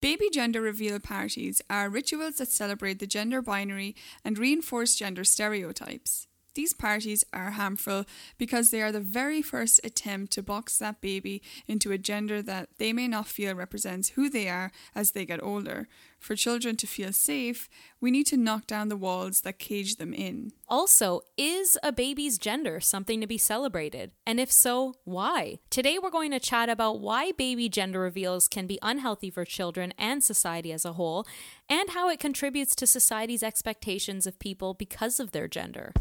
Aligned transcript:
Baby 0.00 0.30
gender 0.32 0.62
reveal 0.62 0.98
parties 0.98 1.60
are 1.68 1.90
rituals 1.90 2.36
that 2.36 2.48
celebrate 2.48 3.00
the 3.00 3.06
gender 3.06 3.42
binary 3.42 3.94
and 4.24 4.38
reinforce 4.38 4.96
gender 4.96 5.24
stereotypes. 5.24 6.26
These 6.54 6.72
parties 6.72 7.24
are 7.32 7.52
harmful 7.52 8.04
because 8.36 8.70
they 8.70 8.82
are 8.82 8.90
the 8.90 9.00
very 9.00 9.40
first 9.40 9.80
attempt 9.84 10.32
to 10.32 10.42
box 10.42 10.78
that 10.78 11.00
baby 11.00 11.42
into 11.68 11.92
a 11.92 11.98
gender 11.98 12.42
that 12.42 12.70
they 12.78 12.92
may 12.92 13.06
not 13.06 13.28
feel 13.28 13.54
represents 13.54 14.10
who 14.10 14.28
they 14.28 14.48
are 14.48 14.72
as 14.94 15.12
they 15.12 15.24
get 15.24 15.42
older. 15.42 15.86
For 16.18 16.36
children 16.36 16.76
to 16.76 16.86
feel 16.86 17.12
safe, 17.12 17.68
we 18.00 18.10
need 18.10 18.26
to 18.26 18.36
knock 18.36 18.66
down 18.66 18.88
the 18.88 18.96
walls 18.96 19.40
that 19.40 19.58
cage 19.58 19.96
them 19.96 20.12
in. 20.12 20.52
Also, 20.68 21.22
is 21.38 21.78
a 21.82 21.92
baby's 21.92 22.36
gender 22.36 22.78
something 22.80 23.20
to 23.20 23.26
be 23.26 23.38
celebrated? 23.38 24.10
And 24.26 24.38
if 24.38 24.52
so, 24.52 24.94
why? 25.04 25.60
Today 25.70 25.98
we're 25.98 26.10
going 26.10 26.32
to 26.32 26.40
chat 26.40 26.68
about 26.68 27.00
why 27.00 27.32
baby 27.32 27.68
gender 27.68 28.00
reveals 28.00 28.48
can 28.48 28.66
be 28.66 28.78
unhealthy 28.82 29.30
for 29.30 29.44
children 29.44 29.94
and 29.96 30.22
society 30.22 30.72
as 30.72 30.84
a 30.84 30.94
whole, 30.94 31.26
and 31.68 31.90
how 31.90 32.10
it 32.10 32.20
contributes 32.20 32.74
to 32.74 32.86
society's 32.86 33.42
expectations 33.42 34.26
of 34.26 34.38
people 34.38 34.74
because 34.74 35.20
of 35.20 35.32
their 35.32 35.48
gender. 35.48 35.94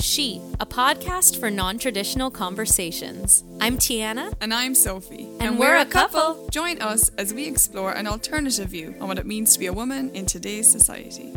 She, 0.00 0.40
a 0.58 0.64
podcast 0.64 1.38
for 1.38 1.50
non 1.50 1.78
traditional 1.78 2.30
conversations. 2.30 3.44
I'm 3.60 3.76
Tiana. 3.76 4.32
And 4.40 4.54
I'm 4.54 4.74
Sophie. 4.74 5.28
And, 5.40 5.58
we're, 5.58 5.76
a 5.76 5.84
couple. 5.84 6.48
Join 6.50 6.80
us 6.80 7.10
as 7.18 7.34
we 7.34 7.46
explore 7.46 7.92
an 7.92 8.06
alternative 8.06 8.70
view 8.70 8.94
on 8.98 9.08
what 9.08 9.18
it 9.18 9.26
means 9.26 9.52
to 9.52 9.58
be 9.58 9.66
a 9.66 9.72
woman 9.72 10.10
in 10.14 10.24
today's 10.24 10.70
society. 10.70 11.34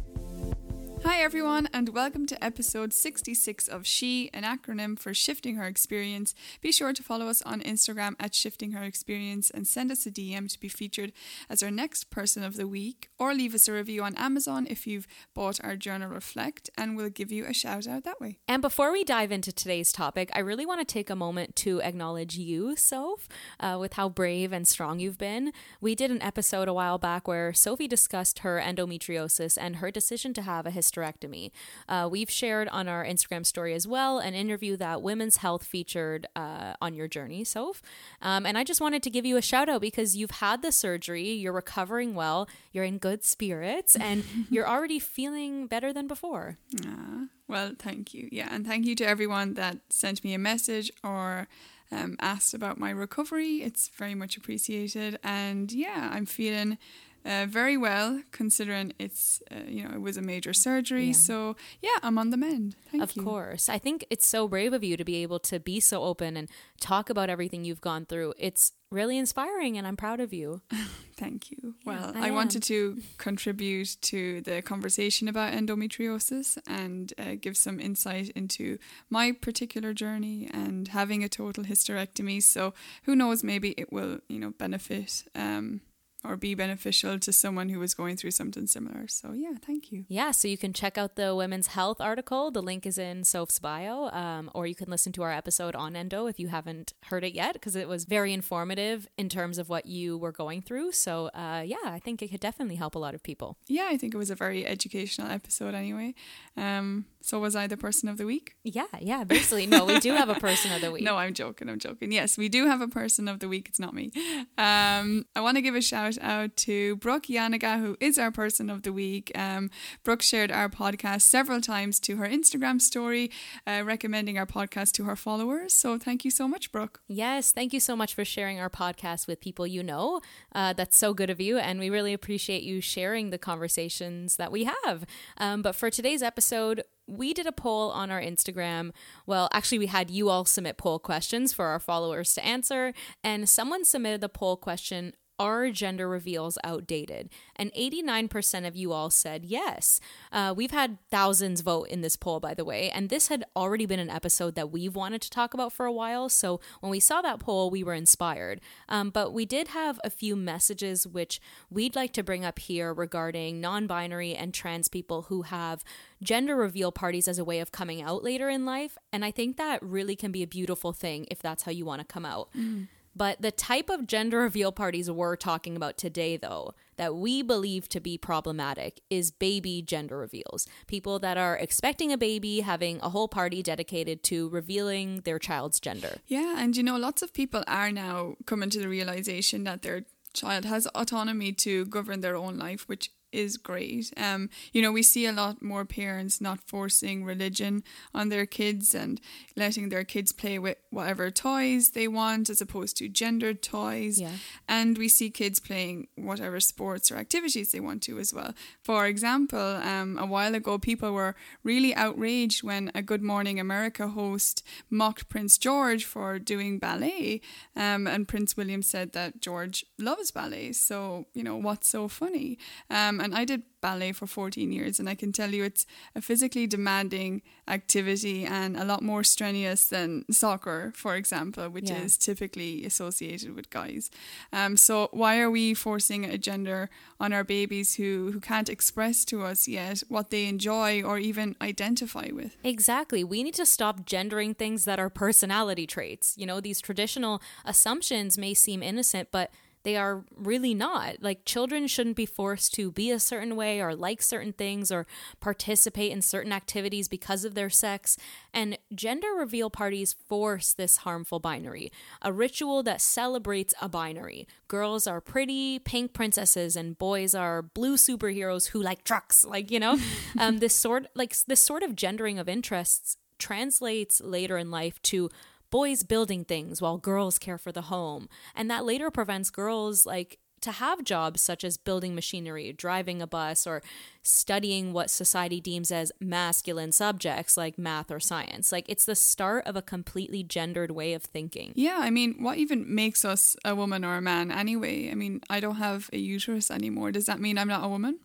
Hi, 1.06 1.20
everyone, 1.20 1.68
and 1.74 1.90
welcome 1.90 2.26
to 2.28 2.42
episode 2.42 2.94
66 2.94 3.68
of 3.68 3.86
She, 3.86 4.30
an 4.34 4.44
acronym 4.44 4.98
for 4.98 5.14
Shifting 5.14 5.56
Her 5.56 5.66
Experience. 5.66 6.34
Be 6.62 6.72
sure 6.72 6.94
to 6.94 7.04
follow 7.04 7.28
us 7.28 7.42
on 7.42 7.60
Instagram 7.60 8.16
at 8.22 8.34
Shifting 8.34 8.72
Her 8.72 8.84
Experience 8.84 9.50
and 9.50 9.68
send 9.68 9.92
us 9.92 10.06
a 10.06 10.12
DM 10.12 10.50
to 10.50 10.58
be 10.58 10.70
featured 10.70 11.12
as 11.50 11.62
our 11.62 11.70
next 11.70 12.10
person 12.10 12.42
of 12.42 12.56
the 12.56 12.70
week, 12.70 13.10
or 13.20 13.34
leave 13.34 13.54
us 13.54 13.68
a 13.68 13.74
review 13.74 14.02
on 14.02 14.16
Amazon 14.16 14.66
if 14.70 14.88
you've 14.88 15.06
bought 15.34 15.62
our 15.62 15.76
journal 15.76 16.08
Reflect, 16.08 16.70
and 16.78 16.96
we'll 16.96 17.10
give 17.10 17.34
you 17.34 17.46
a 17.46 17.54
shout 17.54 17.86
out 17.86 18.06
that 18.06 18.22
way. 18.22 18.40
And 18.48 18.62
before 18.62 18.94
we 18.94 19.04
dive 19.04 19.34
into 19.34 19.52
today's 19.52 19.92
topic, 19.92 20.30
I 20.34 20.40
really 20.40 20.66
want 20.66 20.88
to 20.88 20.94
take 20.94 21.10
a 21.10 21.18
moment 21.18 21.58
to 21.58 21.82
acknowledge 21.82 22.38
you, 22.38 22.78
Soph, 22.78 23.28
uh, 23.60 23.76
with 23.78 23.94
how 23.94 24.08
brave 24.08 24.54
and 24.54 24.66
strong 24.66 25.00
you've 25.00 25.18
been. 25.18 25.52
We 25.82 25.96
did 25.96 26.12
an 26.12 26.22
episode 26.22 26.70
a 26.70 26.74
while 26.74 26.98
back 26.98 27.28
where 27.28 27.52
Sophie 27.52 27.90
discussed 27.90 28.40
her 28.40 28.62
endometriosis 28.66 29.58
and 29.60 29.76
her 29.78 29.92
decision 29.92 30.34
to 30.36 30.44
have 30.44 30.66
a 30.66 30.72
hysterectomy 30.72 30.93
hysterectomy. 30.94 31.52
Uh, 31.88 32.08
we've 32.10 32.30
shared 32.30 32.68
on 32.70 32.88
our 32.88 33.06
Instagram 33.06 33.46
story 33.46 33.74
as 33.74 33.88
well 33.88 34.20
an 34.20 34.34
interview 34.34 34.78
that 34.78 35.02
Women's 35.02 35.38
Health 35.38 35.64
featured 35.66 36.28
uh, 36.36 36.74
on 36.82 36.94
your 36.94 37.08
journey, 37.08 37.44
Soph. 37.44 37.82
Um, 38.22 38.46
and 38.46 38.58
I 38.58 38.64
just 38.64 38.82
wanted 38.82 39.04
to 39.04 39.10
give 39.10 39.26
you 39.26 39.38
a 39.38 39.42
shout 39.42 39.70
out 39.70 39.82
because 39.82 40.16
you've 40.16 40.32
had 40.32 40.62
the 40.62 40.72
surgery, 40.72 41.32
you're 41.32 41.54
recovering 41.54 42.16
well, 42.16 42.48
you're 42.72 42.84
in 42.84 42.98
good 42.98 43.24
spirits, 43.24 43.96
and 43.96 44.24
you're 44.50 44.68
already 44.68 45.00
feeling 45.00 45.68
better 45.68 45.94
than 45.94 46.08
before. 46.08 46.58
Ah, 46.86 47.26
well, 47.48 47.74
thank 47.78 48.14
you. 48.14 48.30
Yeah, 48.32 48.50
and 48.52 48.66
thank 48.66 48.86
you 48.86 48.96
to 48.96 49.08
everyone 49.08 49.56
that 49.56 49.80
sent 49.90 50.24
me 50.24 50.34
a 50.34 50.40
message 50.40 50.92
or 51.04 51.48
um, 51.92 52.16
asked 52.20 52.54
about 52.54 52.80
my 52.80 52.90
recovery. 52.90 53.62
It's 53.62 53.90
very 53.90 54.16
much 54.16 54.38
appreciated. 54.38 55.20
And 55.24 55.72
yeah, 55.72 56.10
I'm 56.12 56.26
feeling 56.26 56.78
uh, 57.26 57.46
very 57.48 57.78
well 57.78 58.22
considering 58.32 58.94
it's 59.00 59.42
uh, 59.52 59.64
you 59.68 59.84
know 59.84 59.94
it 59.94 60.02
was 60.02 60.18
a 60.18 60.22
major 60.22 60.54
surgery 60.54 61.08
yeah. 61.08 61.14
so 61.14 61.56
yeah 61.82 61.98
i'm 62.02 62.18
on 62.18 62.30
the 62.30 62.38
mend 62.38 62.76
Thank 62.92 63.04
of 63.04 63.16
you. 63.16 63.24
course 63.24 63.70
i 63.70 63.78
think 63.78 64.06
it's 64.10 64.26
so 64.26 64.48
brave 64.48 64.74
of 64.74 64.84
you 64.84 64.98
to 64.98 65.06
be 65.06 65.18
able 65.24 65.40
to 65.40 65.60
be 65.60 65.80
so 65.80 66.04
open 66.04 66.38
and 66.38 66.50
talk 66.80 67.10
about 67.10 67.30
everything 67.30 67.66
you've 67.66 67.82
gone 67.82 68.06
through 68.06 68.34
it's 68.38 68.74
really 68.92 69.18
inspiring 69.18 69.78
and 69.78 69.88
i'm 69.88 69.98
proud 69.98 70.20
of 70.20 70.34
you 70.34 70.62
Thank 71.16 71.52
you. 71.52 71.76
Yeah, 71.86 72.00
well, 72.00 72.12
I, 72.16 72.30
I 72.30 72.32
wanted 72.32 72.64
to 72.64 73.02
contribute 73.18 73.98
to 74.02 74.42
the 74.42 74.62
conversation 74.62 75.28
about 75.28 75.54
endometriosis 75.54 76.58
and 76.68 77.14
uh, 77.18 77.36
give 77.40 77.56
some 77.56 77.80
insight 77.80 78.30
into 78.30 78.78
my 79.10 79.32
particular 79.32 79.94
journey 79.94 80.50
and 80.54 80.88
having 80.88 81.24
a 81.24 81.30
total 81.30 81.64
hysterectomy. 81.66 82.42
So 82.42 82.74
who 83.04 83.16
knows, 83.16 83.44
maybe 83.44 83.72
it 83.78 83.94
will, 83.94 84.20
you 84.28 84.40
know, 84.40 84.52
benefit 84.58 85.24
um, 85.36 85.82
or 86.24 86.38
be 86.38 86.56
beneficial 86.56 87.20
to 87.20 87.34
someone 87.34 87.70
who 87.70 87.80
was 87.80 87.94
going 87.94 88.16
through 88.18 88.32
something 88.32 88.66
similar. 88.68 89.08
So 89.08 89.34
yeah, 89.34 89.54
thank 89.66 89.92
you. 89.92 90.06
Yeah, 90.08 90.32
so 90.32 90.48
you 90.48 90.58
can 90.58 90.74
check 90.74 90.98
out 90.98 91.16
the 91.16 91.36
Women's 91.36 91.68
Health 91.68 92.00
article. 92.00 92.50
The 92.52 92.62
link 92.62 92.86
is 92.86 92.98
in 92.98 93.24
Soph's 93.24 93.60
bio, 93.60 94.10
um, 94.12 94.50
or 94.56 94.66
you 94.66 94.76
can 94.76 94.90
listen 94.90 95.12
to 95.14 95.24
our 95.24 95.32
episode 95.32 95.76
on 95.76 95.96
endo 95.96 96.28
if 96.28 96.40
you 96.40 96.48
haven't 96.48 96.94
heard 97.06 97.24
it 97.24 97.34
yet, 97.34 97.54
because 97.54 97.76
it 97.76 97.88
was 97.88 98.06
very 98.06 98.32
informative 98.34 99.08
in 99.18 99.28
terms 99.30 99.58
of 99.58 99.70
what 99.70 99.86
you 99.86 100.18
were 100.18 100.32
going 100.32 100.62
through. 100.62 100.92
So 100.94 101.28
uh, 101.28 101.64
yeah, 101.66 101.78
I 101.86 102.00
think 102.00 102.22
it 102.22 102.30
could 102.32 102.40
definitely 102.40 102.76
help 102.76 102.96
a 102.96 103.00
lot 103.00 103.14
of 103.16 103.24
people. 103.24 103.58
Yeah, 103.68 103.88
I 103.90 103.98
think 103.98 104.14
it 104.14 104.18
was 104.18 104.30
a 104.30 104.36
very 104.36 104.66
educational 104.66 105.30
episode 105.30 105.76
anyway. 105.76 106.14
Um, 106.56 107.06
so 107.22 107.40
was 107.40 107.56
I 107.56 107.68
the 107.68 107.78
person 107.78 108.10
of 108.10 108.18
the 108.18 108.26
week? 108.26 108.56
Yeah, 108.64 108.86
yeah, 109.02 109.24
basically. 109.24 109.66
No, 109.66 109.86
we 109.86 110.00
do 110.00 110.12
have 110.14 110.30
a 110.30 110.36
person 110.36 110.72
of 110.74 110.82
the 110.82 110.92
week. 110.94 111.04
no, 111.04 111.16
I'm 111.18 111.34
joking. 111.34 111.70
I'm 111.70 111.80
joking. 111.80 112.12
Yes, 112.12 112.38
we 112.38 112.50
do 112.50 112.68
have 112.68 112.82
a 112.82 112.88
person 112.88 113.28
of 113.28 113.40
the 113.40 113.48
week. 113.48 113.68
It's 113.70 113.80
not 113.80 113.94
me. 113.94 114.12
Um, 114.58 115.26
I 115.36 115.42
want 115.42 115.56
to 115.58 115.62
give 115.62 115.76
a 115.76 115.82
shout 115.82 116.13
out 116.20 116.56
to 116.58 116.96
Brooke 116.98 117.24
Yanaga, 117.24 117.80
who 117.80 117.98
is 118.00 118.18
our 118.18 118.32
person 118.32 118.70
of 118.70 118.84
the 118.84 118.94
week. 118.94 119.32
Um, 119.36 119.70
Brooke 120.04 120.22
shared 120.22 120.52
our 120.52 120.70
podcast 120.70 121.22
several 121.22 121.62
times 121.62 122.00
to 122.02 122.18
her 122.18 122.28
Instagram 122.28 122.82
story, 122.82 123.32
uh, 123.66 123.84
recommending 123.86 124.38
our 124.38 124.46
podcast 124.46 124.92
to 124.94 125.06
her 125.06 125.16
followers. 125.16 125.74
So 125.74 125.98
thank 125.98 126.26
you 126.26 126.32
so 126.32 126.48
much, 126.48 126.72
Brooke. 126.72 127.02
Yes, 127.08 127.52
thank 127.52 127.74
you 127.74 127.80
so 127.80 127.96
much 127.96 128.14
for 128.14 128.26
sharing 128.26 128.60
our 128.60 128.70
podcast 128.70 129.28
with 129.28 129.40
people 129.40 129.68
you 129.68 129.84
know. 129.84 130.22
Uh, 130.54 130.74
that's 130.74 130.98
so 130.98 131.14
good 131.14 131.30
of 131.30 131.40
you, 131.42 131.58
and 131.58 131.80
we 131.80 131.90
really 131.90 132.14
appreciate 132.14 132.64
you 132.64 132.82
sharing 132.82 133.30
the 133.30 133.38
conversations 133.38 134.38
that 134.38 134.52
we 134.52 134.64
have. 134.66 135.06
Um, 135.38 135.62
but 135.62 135.76
for 135.76 135.90
today's 135.90 136.22
episode, 136.22 136.84
we 137.08 137.34
did 137.34 137.48
a 137.48 137.52
poll 137.52 137.92
on 137.92 138.12
our 138.12 138.22
Instagram. 138.22 138.92
Well, 139.26 139.50
actually, 139.52 139.80
we 139.80 139.88
had 139.88 140.10
you 140.10 140.30
all 140.30 140.46
submit 140.46 140.78
poll 140.78 141.00
questions 141.00 141.54
for 141.54 141.66
our 141.66 141.80
followers 141.80 142.34
to 142.36 142.46
answer, 142.46 142.94
and 143.24 143.50
someone 143.50 143.86
submitted 143.86 144.22
the 144.22 144.30
poll 144.30 144.56
question 144.56 145.14
are 145.40 145.70
gender 145.72 146.08
reveals 146.08 146.58
outdated? 146.64 147.30
And 147.56 147.72
89% 147.74 148.68
of 148.68 148.76
you 148.76 148.92
all 148.92 149.10
said 149.10 149.46
yes. 149.46 150.00
Uh, 150.32 150.54
we've 150.56 150.72
had 150.72 150.98
thousands 151.10 151.62
vote 151.62 151.88
in 151.90 152.02
this 152.02 152.16
poll, 152.16 152.40
by 152.40 152.54
the 152.54 152.66
way, 152.66 152.90
and 152.90 153.10
this 153.10 153.28
had 153.28 153.44
already 153.56 153.86
been 153.86 154.00
an 154.00 154.10
episode 154.10 154.56
that 154.56 154.72
we've 154.72 154.96
wanted 154.96 155.22
to 155.22 155.30
talk 155.30 155.54
about 155.54 155.74
for 155.74 155.86
a 155.86 155.92
while. 155.92 156.30
So 156.30 156.60
when 156.80 156.92
we 156.92 157.00
saw 157.00 157.22
that 157.22 157.40
poll, 157.40 157.70
we 157.70 157.84
were 157.84 157.94
inspired. 157.94 158.62
Um, 158.90 159.10
but 159.10 159.34
we 159.34 159.46
did 159.46 159.70
have 159.70 160.00
a 160.04 160.10
few 160.10 160.36
messages 160.36 161.08
which 161.08 161.42
we'd 161.70 161.96
like 161.96 162.14
to 162.14 162.24
bring 162.24 162.46
up 162.46 162.60
here 162.60 162.94
regarding 162.94 163.62
non 163.62 163.88
binary 163.88 164.36
and 164.36 164.54
trans 164.54 164.88
people 164.88 165.24
who 165.24 165.44
have 165.44 165.84
gender 166.22 166.56
reveal 166.56 166.92
parties 166.92 167.28
as 167.28 167.38
a 167.38 167.46
way 167.46 167.60
of 167.60 167.72
coming 167.72 168.02
out 168.02 168.24
later 168.24 168.50
in 168.50 168.66
life. 168.66 168.98
And 169.12 169.26
I 169.26 169.32
think 169.32 169.58
that 169.58 169.82
really 169.84 170.16
can 170.16 170.32
be 170.32 170.44
a 170.44 170.48
beautiful 170.48 170.94
thing 170.94 171.28
if 171.30 171.42
that's 171.42 171.64
how 171.64 171.72
you 171.72 171.86
want 171.86 172.02
to 172.02 172.06
come 172.06 172.26
out. 172.26 172.50
Mm. 172.58 172.88
But 173.16 173.42
the 173.42 173.52
type 173.52 173.90
of 173.90 174.08
gender 174.08 174.40
reveal 174.40 174.72
parties 174.72 175.10
we're 175.10 175.36
talking 175.36 175.76
about 175.76 175.98
today, 175.98 176.38
though, 176.38 176.74
that 176.98 177.16
we 177.16 177.42
believe 177.42 177.88
to 177.90 178.00
be 178.00 178.18
problematic 178.18 179.02
is 179.10 179.32
baby 179.32 179.82
gender 179.82 180.18
reveals. 180.18 180.68
People 180.88 181.20
that 181.20 181.38
are 181.38 181.56
expecting 181.56 182.12
a 182.12 182.18
baby, 182.18 182.62
having 182.62 183.00
a 183.02 183.10
whole 183.10 183.28
party 183.28 183.62
dedicated 183.62 184.24
to 184.24 184.50
revealing 184.50 185.22
their 185.26 185.40
child's 185.40 185.80
gender. 185.80 186.18
Yeah, 186.28 186.56
and 186.58 186.76
you 186.76 186.84
know, 186.84 186.98
lots 186.98 187.22
of 187.22 187.34
people 187.34 187.64
are 187.68 187.92
now 187.92 188.36
coming 188.46 188.70
to 188.72 188.80
the 188.80 188.90
realization 188.90 189.64
that 189.66 189.84
their 189.84 190.06
child 190.34 190.66
has 190.66 190.88
autonomy 190.88 191.52
to 191.54 191.86
govern 191.86 192.22
their 192.22 192.36
own 192.36 192.58
life, 192.58 192.88
which 192.88 193.12
is 193.34 193.58
great. 193.58 194.14
Um, 194.18 194.50
you 194.72 194.82
know, 194.82 194.92
we 194.92 195.04
see 195.04 195.26
a 195.26 195.32
lot 195.32 195.62
more 195.62 195.86
parents 195.86 196.40
not 196.40 196.60
forcing 196.62 197.24
religion 197.24 197.84
on 198.14 198.30
their 198.30 198.46
kids 198.46 198.94
and 198.94 199.20
letting 199.56 199.90
their 199.90 200.04
kids 200.04 200.32
play 200.32 200.60
with 200.60 200.78
whatever 200.90 201.32
toys 201.32 201.92
they 201.92 202.08
want 202.08 202.50
as 202.50 202.62
opposed 202.62 202.98
to 202.98 203.10
gendered 203.10 203.62
toys. 203.62 204.20
Yeah. 204.20 204.32
And 204.68 204.98
we 204.98 205.08
see 205.08 205.30
kids 205.30 205.60
playing 205.60 206.08
whatever 206.16 206.60
sports 206.60 207.12
or 207.12 207.18
activities 207.18 207.72
they 207.72 207.80
want 207.80 208.04
to 208.04 208.20
as 208.20 208.34
well. 208.34 208.54
For 208.84 209.08
example, 209.08 209.60
um, 209.60 210.18
a 210.18 210.26
while 210.26 210.56
ago, 210.56 210.78
people 210.78 211.12
were 211.12 211.36
really 211.64 211.96
outraged 211.96 212.64
when 212.64 212.92
a 212.94 213.02
Good 213.02 213.22
Morning 213.22 213.60
America 213.60 214.08
host 214.08 214.64
mocked 214.90 215.30
Prince 215.30 215.58
George 215.58 216.06
for 216.06 216.40
doing 216.40 216.80
ballet. 216.80 217.42
Um, 217.76 218.08
and 218.08 218.28
Prince 218.28 218.56
William 218.56 218.82
said 218.82 219.14
that 219.14 219.42
George 219.42 219.86
loves 219.98 220.32
ballet. 220.32 220.72
So, 220.74 221.28
you 221.34 221.44
know, 221.44 221.56
what's 221.56 221.90
so 221.90 222.08
funny? 222.08 222.58
Um, 222.90 223.20
and 223.24 223.34
I 223.34 223.46
did 223.46 223.64
ballet 223.82 224.12
for 224.12 224.28
14 224.28 224.72
years, 224.72 225.00
and 225.00 225.10
I 225.10 225.16
can 225.16 225.32
tell 225.32 225.52
you 225.54 225.64
it's 225.64 225.86
a 226.16 226.22
physically 226.22 226.68
demanding 226.68 227.42
activity 227.68 228.46
and 228.46 228.78
a 228.78 228.84
lot 228.84 229.02
more 229.02 229.24
strenuous 229.24 229.88
than 229.88 230.26
soccer, 230.32 230.92
for 230.96 231.16
example, 231.16 231.70
which 231.70 231.90
yeah. 231.90 232.02
is 232.02 232.18
typically 232.18 232.86
associated 232.86 233.56
with 233.56 233.70
guys. 233.70 234.10
Um, 234.52 234.78
so 234.78 235.10
why 235.12 235.40
are 235.40 235.50
we 235.50 235.74
forcing 235.74 236.26
a 236.26 236.38
gender 236.38 236.90
on 237.20 237.34
our 237.34 237.44
babies 237.44 237.96
who 237.96 238.32
who 238.32 238.40
can't 238.40 238.70
express 238.70 239.26
to 239.26 239.44
us 239.44 239.68
yet 239.68 240.04
what 240.08 240.30
they 240.30 240.46
enjoy 240.46 241.02
or 241.02 241.18
even 241.18 241.56
identify 241.62 242.30
with? 242.32 242.58
Exactly. 242.64 243.24
We 243.24 243.44
need 243.44 243.56
to 243.56 243.66
stop 243.66 244.06
gendering 244.06 244.54
things 244.54 244.86
that 244.86 245.00
are 245.00 245.10
personality 245.10 245.88
traits. 245.88 246.36
You 246.38 246.46
know, 246.46 246.60
these 246.60 246.82
traditional 246.82 247.42
assumptions 247.66 248.38
may 248.38 248.54
seem 248.54 248.84
innocent, 248.84 249.30
but 249.32 249.52
they 249.84 249.98
are 249.98 250.24
really 250.36 250.74
not. 250.74 251.22
Like, 251.22 251.46
children 251.46 251.88
shouldn't 251.88 252.16
be 252.16 252.26
forced 252.26 252.74
to 252.76 252.92
be 252.92 253.12
a 253.12 253.20
certain 253.20 253.56
way 253.56 253.82
or 253.82 253.96
like 253.96 254.22
certain 254.22 254.54
things 254.54 254.92
or 254.92 255.06
participate 255.40 256.12
in 256.12 256.22
certain 256.22 256.52
activities 256.52 257.08
because 257.08 257.46
of 257.46 257.54
their 257.56 257.70
sex. 257.70 258.18
And 258.54 258.78
gender 258.94 259.30
reveal 259.38 259.70
parties 259.70 260.14
force 260.14 260.74
this 260.74 260.98
harmful 260.98 261.40
binary, 261.40 261.92
a 262.22 262.32
ritual 262.32 262.84
that 262.84 263.02
celebrates 263.02 263.74
a 263.82 263.90
binary. 263.90 264.48
Girls 264.68 265.08
are 265.08 265.22
pretty 265.22 265.80
pink 265.80 266.14
princesses 266.14 266.76
and 266.76 266.98
boys 266.98 267.36
are 267.36 267.62
blue 267.62 267.98
superheroes 267.98 268.70
who 268.70 268.82
like 268.82 269.04
trucks. 269.04 269.44
Like, 269.46 269.70
you 269.70 269.80
know, 269.80 270.00
um, 270.40 270.58
this 270.60 270.76
sort 270.76 271.08
like 271.16 271.36
this 271.46 271.62
sort 271.62 271.84
of 271.84 271.96
gendering 271.96 272.40
of 272.40 272.48
interests 272.48 273.18
translates 273.38 274.22
later 274.22 274.58
in 274.58 274.72
life 274.72 275.02
to 275.02 275.30
boys 275.74 276.04
building 276.04 276.46
things 276.46 276.84
while 276.84 277.00
girls 277.00 277.40
care 277.40 277.58
for 277.58 277.72
the 277.72 277.90
home. 277.94 278.30
And 278.54 278.70
that 278.70 278.86
later 278.86 279.10
prevents 279.10 279.50
girls 279.50 280.06
like 280.06 280.38
to 280.62 280.72
have 280.72 281.04
jobs 281.04 281.42
such 281.42 281.64
as 281.64 281.78
building 281.78 282.14
machinery, 282.14 282.72
driving 282.72 283.24
a 283.24 283.28
bus, 283.28 283.66
or 283.66 283.82
studying 284.22 284.94
what 284.94 285.10
society 285.10 285.60
deems 285.60 285.92
as 285.92 286.12
masculine 286.20 286.92
subjects 286.92 287.58
like 287.58 287.80
math 287.80 288.12
or 288.12 288.20
science. 288.20 288.72
Like 288.72 288.86
it's 288.88 289.06
the 289.06 289.16
start 289.16 289.66
of 289.66 289.76
a 289.76 289.82
completely 289.82 290.44
gendered 290.44 290.92
way 290.92 291.16
of 291.16 291.24
thinking. 291.24 291.74
Yeah, 291.76 291.98
I 292.00 292.12
mean, 292.12 292.36
what 292.44 292.60
even 292.60 292.94
makes 292.94 293.26
us 293.26 293.56
a 293.66 293.74
woman 293.74 294.06
or 294.06 294.16
a 294.16 294.22
man 294.22 294.52
anyway? 294.52 295.10
I 295.10 295.16
mean, 295.16 295.42
I 295.50 295.60
don't 295.60 295.78
have 295.78 296.08
a 296.14 296.20
uterus 296.20 296.70
anymore. 296.70 297.12
Does 297.12 297.26
that 297.26 297.42
mean 297.42 297.58
I'm 297.58 297.68
not 297.68 297.84
a 297.84 297.90
woman? 297.90 298.20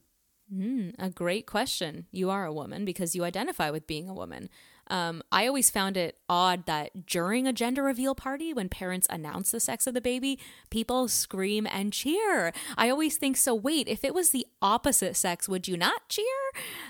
Mm, 0.52 0.94
a 0.98 1.10
great 1.10 1.46
question. 1.46 2.06
You 2.10 2.30
are 2.30 2.46
a 2.46 2.52
woman 2.52 2.84
because 2.84 3.14
you 3.14 3.24
identify 3.24 3.70
with 3.70 3.86
being 3.86 4.08
a 4.08 4.14
woman. 4.14 4.48
Um, 4.88 5.22
I 5.30 5.46
always 5.46 5.70
found 5.70 5.96
it 5.96 6.18
odd 6.28 6.66
that 6.66 7.06
during 7.06 7.46
a 7.46 7.52
gender 7.52 7.82
reveal 7.82 8.14
party, 8.14 8.52
when 8.52 8.68
parents 8.68 9.06
announce 9.10 9.50
the 9.50 9.60
sex 9.60 9.86
of 9.86 9.94
the 9.94 10.00
baby, 10.00 10.38
people 10.70 11.08
scream 11.08 11.66
and 11.70 11.92
cheer. 11.92 12.52
I 12.76 12.88
always 12.88 13.16
think, 13.16 13.36
so 13.36 13.54
wait, 13.54 13.88
if 13.88 14.04
it 14.04 14.14
was 14.14 14.30
the 14.30 14.46
opposite 14.60 15.16
sex, 15.16 15.48
would 15.48 15.68
you 15.68 15.76
not 15.76 16.08
cheer? 16.08 16.24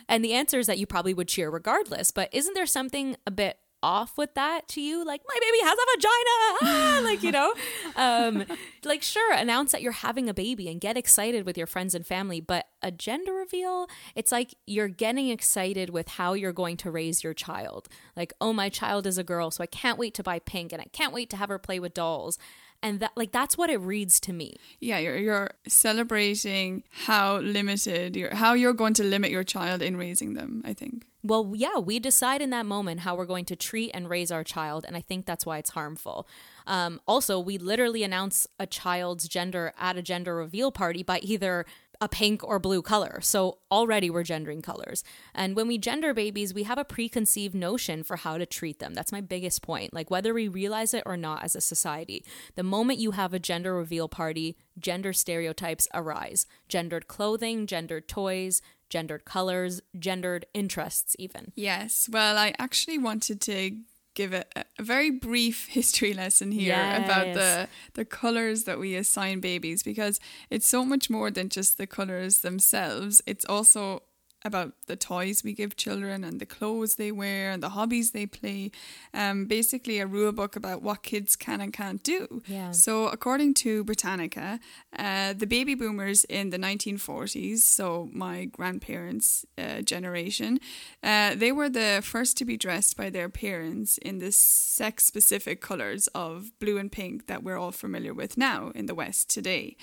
And 0.08 0.24
the 0.24 0.34
answer 0.34 0.58
is 0.58 0.66
that 0.66 0.78
you 0.78 0.86
probably 0.86 1.14
would 1.14 1.28
cheer 1.28 1.50
regardless. 1.50 2.10
But 2.10 2.28
isn't 2.32 2.54
there 2.54 2.66
something 2.66 3.16
a 3.26 3.30
bit 3.30 3.58
off 3.82 4.18
with 4.18 4.34
that 4.34 4.66
to 4.68 4.80
you 4.80 5.04
like 5.04 5.22
my 5.28 5.38
baby 5.40 5.58
has 5.62 5.78
a 5.78 5.96
vagina. 5.96 6.14
Ah! 6.62 7.00
like 7.04 7.22
you 7.22 7.32
know? 7.32 7.54
Um 7.96 8.44
like 8.84 9.02
sure 9.02 9.32
announce 9.32 9.72
that 9.72 9.82
you're 9.82 9.92
having 9.92 10.28
a 10.28 10.34
baby 10.34 10.68
and 10.68 10.80
get 10.80 10.96
excited 10.96 11.46
with 11.46 11.56
your 11.56 11.66
friends 11.66 11.94
and 11.94 12.06
family 12.06 12.40
but 12.40 12.66
a 12.82 12.90
gender 12.90 13.32
reveal 13.32 13.86
it's 14.14 14.32
like 14.32 14.54
you're 14.66 14.88
getting 14.88 15.28
excited 15.28 15.90
with 15.90 16.08
how 16.08 16.32
you're 16.32 16.52
going 16.52 16.76
to 16.78 16.90
raise 16.90 17.22
your 17.22 17.34
child. 17.34 17.88
Like 18.16 18.32
oh 18.40 18.52
my 18.52 18.68
child 18.68 19.06
is 19.06 19.18
a 19.18 19.24
girl 19.24 19.50
so 19.50 19.62
i 19.62 19.66
can't 19.66 19.98
wait 19.98 20.14
to 20.14 20.22
buy 20.22 20.38
pink 20.38 20.72
and 20.72 20.80
i 20.82 20.86
can't 20.92 21.12
wait 21.12 21.30
to 21.30 21.36
have 21.36 21.48
her 21.48 21.58
play 21.58 21.78
with 21.78 21.94
dolls 21.94 22.38
and 22.82 23.00
that 23.00 23.12
like 23.16 23.32
that's 23.32 23.58
what 23.58 23.70
it 23.70 23.78
reads 23.78 24.20
to 24.20 24.32
me 24.32 24.56
yeah 24.80 24.98
you're, 24.98 25.16
you're 25.16 25.50
celebrating 25.66 26.82
how 26.90 27.38
limited 27.38 28.16
you're 28.16 28.34
how 28.34 28.52
you're 28.54 28.72
going 28.72 28.94
to 28.94 29.04
limit 29.04 29.30
your 29.30 29.44
child 29.44 29.82
in 29.82 29.96
raising 29.96 30.34
them 30.34 30.62
i 30.64 30.72
think 30.72 31.04
well, 31.22 31.52
yeah, 31.54 31.78
we 31.78 31.98
decide 31.98 32.40
in 32.40 32.50
that 32.50 32.64
moment 32.64 33.00
how 33.00 33.16
we're 33.16 33.26
going 33.26 33.44
to 33.46 33.56
treat 33.56 33.90
and 33.92 34.08
raise 34.08 34.30
our 34.30 34.44
child, 34.44 34.84
and 34.86 34.96
I 34.96 35.00
think 35.00 35.26
that's 35.26 35.44
why 35.44 35.58
it's 35.58 35.70
harmful. 35.70 36.28
Um, 36.66 37.00
also, 37.08 37.40
we 37.40 37.58
literally 37.58 38.04
announce 38.04 38.46
a 38.60 38.66
child's 38.66 39.26
gender 39.26 39.72
at 39.78 39.96
a 39.96 40.02
gender 40.02 40.36
reveal 40.36 40.70
party 40.70 41.02
by 41.02 41.18
either 41.18 41.66
a 42.00 42.08
pink 42.08 42.44
or 42.44 42.58
blue 42.58 42.82
color. 42.82 43.20
So 43.20 43.58
already 43.70 44.08
we're 44.10 44.22
gendering 44.22 44.62
colors. 44.62 45.02
And 45.34 45.56
when 45.56 45.66
we 45.66 45.78
gender 45.78 46.14
babies, 46.14 46.54
we 46.54 46.62
have 46.62 46.78
a 46.78 46.84
preconceived 46.84 47.54
notion 47.54 48.02
for 48.02 48.16
how 48.16 48.38
to 48.38 48.46
treat 48.46 48.78
them. 48.78 48.94
That's 48.94 49.12
my 49.12 49.20
biggest 49.20 49.62
point. 49.62 49.92
Like 49.92 50.10
whether 50.10 50.32
we 50.32 50.48
realize 50.48 50.94
it 50.94 51.02
or 51.06 51.16
not 51.16 51.42
as 51.42 51.56
a 51.56 51.60
society, 51.60 52.24
the 52.54 52.62
moment 52.62 53.00
you 53.00 53.12
have 53.12 53.34
a 53.34 53.38
gender 53.38 53.74
reveal 53.74 54.08
party, 54.08 54.56
gender 54.78 55.12
stereotypes 55.12 55.88
arise. 55.92 56.46
Gendered 56.68 57.08
clothing, 57.08 57.66
gendered 57.66 58.08
toys, 58.08 58.62
gendered 58.88 59.24
colors, 59.24 59.82
gendered 59.98 60.46
interests, 60.54 61.16
even. 61.18 61.52
Yes. 61.54 62.08
Well, 62.10 62.38
I 62.38 62.54
actually 62.58 62.98
wanted 62.98 63.40
to 63.42 63.76
give 64.18 64.32
a, 64.32 64.44
a 64.56 64.82
very 64.82 65.10
brief 65.10 65.68
history 65.70 66.12
lesson 66.12 66.50
here 66.50 66.74
yes. 66.74 67.04
about 67.04 67.34
the 67.34 67.68
the 67.94 68.04
colors 68.04 68.64
that 68.64 68.78
we 68.78 68.96
assign 68.96 69.40
babies 69.40 69.82
because 69.82 70.18
it's 70.50 70.68
so 70.68 70.84
much 70.84 71.08
more 71.08 71.30
than 71.30 71.48
just 71.48 71.78
the 71.78 71.86
colors 71.86 72.40
themselves. 72.40 73.22
It's 73.26 73.44
also 73.44 74.02
about 74.44 74.72
the 74.86 74.96
toys 74.96 75.42
we 75.42 75.52
give 75.52 75.76
children 75.76 76.24
and 76.24 76.40
the 76.40 76.46
clothes 76.46 76.94
they 76.94 77.10
wear 77.10 77.50
and 77.50 77.62
the 77.62 77.70
hobbies 77.70 78.12
they 78.12 78.26
play. 78.26 78.70
Um, 79.12 79.46
basically, 79.46 79.98
a 79.98 80.06
rule 80.06 80.32
book 80.32 80.56
about 80.56 80.82
what 80.82 81.02
kids 81.02 81.36
can 81.36 81.60
and 81.60 81.72
can't 81.72 82.02
do. 82.02 82.42
Yeah. 82.46 82.70
So, 82.70 83.08
according 83.08 83.54
to 83.54 83.84
Britannica, 83.84 84.60
uh, 84.96 85.32
the 85.32 85.46
baby 85.46 85.74
boomers 85.74 86.24
in 86.24 86.50
the 86.50 86.58
1940s, 86.58 87.58
so 87.58 88.08
my 88.12 88.44
grandparents' 88.46 89.44
uh, 89.56 89.82
generation, 89.82 90.60
uh, 91.02 91.34
they 91.34 91.52
were 91.52 91.68
the 91.68 92.00
first 92.04 92.36
to 92.38 92.44
be 92.44 92.56
dressed 92.56 92.96
by 92.96 93.10
their 93.10 93.28
parents 93.28 93.98
in 93.98 94.18
the 94.18 94.32
sex 94.32 95.04
specific 95.04 95.60
colours 95.60 96.06
of 96.08 96.50
blue 96.60 96.78
and 96.78 96.92
pink 96.92 97.26
that 97.26 97.42
we're 97.42 97.58
all 97.58 97.72
familiar 97.72 98.14
with 98.14 98.36
now 98.36 98.70
in 98.74 98.86
the 98.86 98.94
West 98.94 99.28
today. 99.28 99.76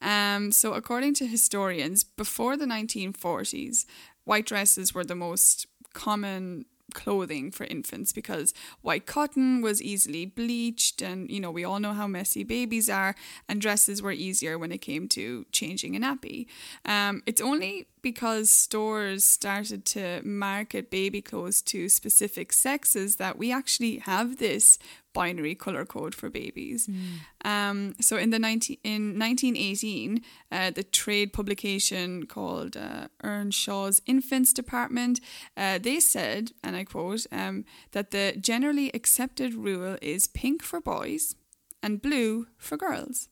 Um, 0.00 0.52
so, 0.52 0.74
according 0.74 1.14
to 1.14 1.26
historians, 1.26 2.04
before 2.04 2.56
the 2.56 2.66
1940s, 2.66 3.84
white 4.24 4.46
dresses 4.46 4.94
were 4.94 5.04
the 5.04 5.14
most 5.14 5.66
common 5.92 6.64
clothing 6.90 7.50
for 7.50 7.64
infants 7.64 8.12
because 8.12 8.52
white 8.82 9.06
cotton 9.06 9.60
was 9.62 9.82
easily 9.82 10.26
bleached 10.26 11.00
and 11.00 11.30
you 11.30 11.40
know 11.40 11.50
we 11.50 11.64
all 11.64 11.80
know 11.80 11.92
how 11.92 12.06
messy 12.06 12.44
babies 12.44 12.90
are 12.90 13.14
and 13.48 13.60
dresses 13.60 14.02
were 14.02 14.12
easier 14.12 14.58
when 14.58 14.72
it 14.72 14.78
came 14.78 15.08
to 15.08 15.46
changing 15.52 15.96
a 15.96 16.00
nappy. 16.00 16.46
Um, 16.84 17.22
it's 17.26 17.40
only 17.40 17.86
because 18.02 18.50
stores 18.50 19.24
started 19.24 19.84
to 19.84 20.22
market 20.24 20.90
baby 20.90 21.20
clothes 21.20 21.62
to 21.62 21.88
specific 21.88 22.52
sexes 22.52 23.16
that 23.16 23.38
we 23.38 23.52
actually 23.52 23.98
have 23.98 24.38
this 24.38 24.78
binary 25.12 25.54
color 25.54 25.84
code 25.84 26.14
for 26.14 26.28
babies. 26.28 26.86
Mm. 26.86 27.48
Um, 27.48 27.94
so 28.00 28.16
in 28.16 28.30
the 28.30 28.38
19, 28.38 28.78
in 28.84 29.18
1918, 29.18 30.22
uh, 30.52 30.70
the 30.70 30.82
trade 30.82 31.32
publication 31.32 32.26
called 32.26 32.76
uh, 32.76 33.08
Earnshaw's 33.22 34.00
Infants 34.06 34.52
Department, 34.52 35.20
uh, 35.56 35.78
they 35.78 36.00
said, 36.00 36.52
and 36.62 36.76
I 36.76 36.84
quote, 36.84 37.26
um, 37.32 37.64
that 37.92 38.10
the 38.10 38.34
generally 38.40 38.90
accepted 38.94 39.54
rule 39.54 39.96
is 40.00 40.26
pink 40.26 40.62
for 40.62 40.80
boys 40.80 41.34
and 41.82 42.02
blue 42.02 42.46
for 42.58 42.76
girls. 42.76 43.28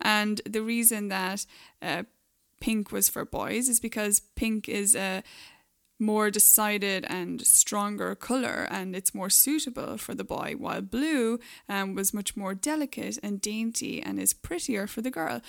And 0.00 0.40
the 0.44 0.62
reason 0.62 1.08
that 1.08 1.46
uh, 1.80 2.02
pink 2.60 2.92
was 2.92 3.08
for 3.08 3.24
boys 3.24 3.68
is 3.68 3.80
because 3.80 4.20
pink 4.36 4.68
is 4.68 4.94
a 4.94 5.22
more 6.02 6.30
decided 6.30 7.06
and 7.08 7.46
stronger 7.46 8.14
color 8.14 8.66
and 8.70 8.96
it's 8.96 9.14
more 9.14 9.30
suitable 9.30 9.96
for 9.96 10.14
the 10.14 10.24
boy 10.24 10.54
while 10.58 10.82
blue 10.82 11.38
um, 11.68 11.94
was 11.94 12.12
much 12.12 12.36
more 12.36 12.54
delicate 12.54 13.18
and 13.22 13.40
dainty 13.40 14.02
and 14.02 14.20
is 14.20 14.32
prettier 14.32 14.86
for 14.86 15.00
the 15.00 15.10
girl. 15.10 15.40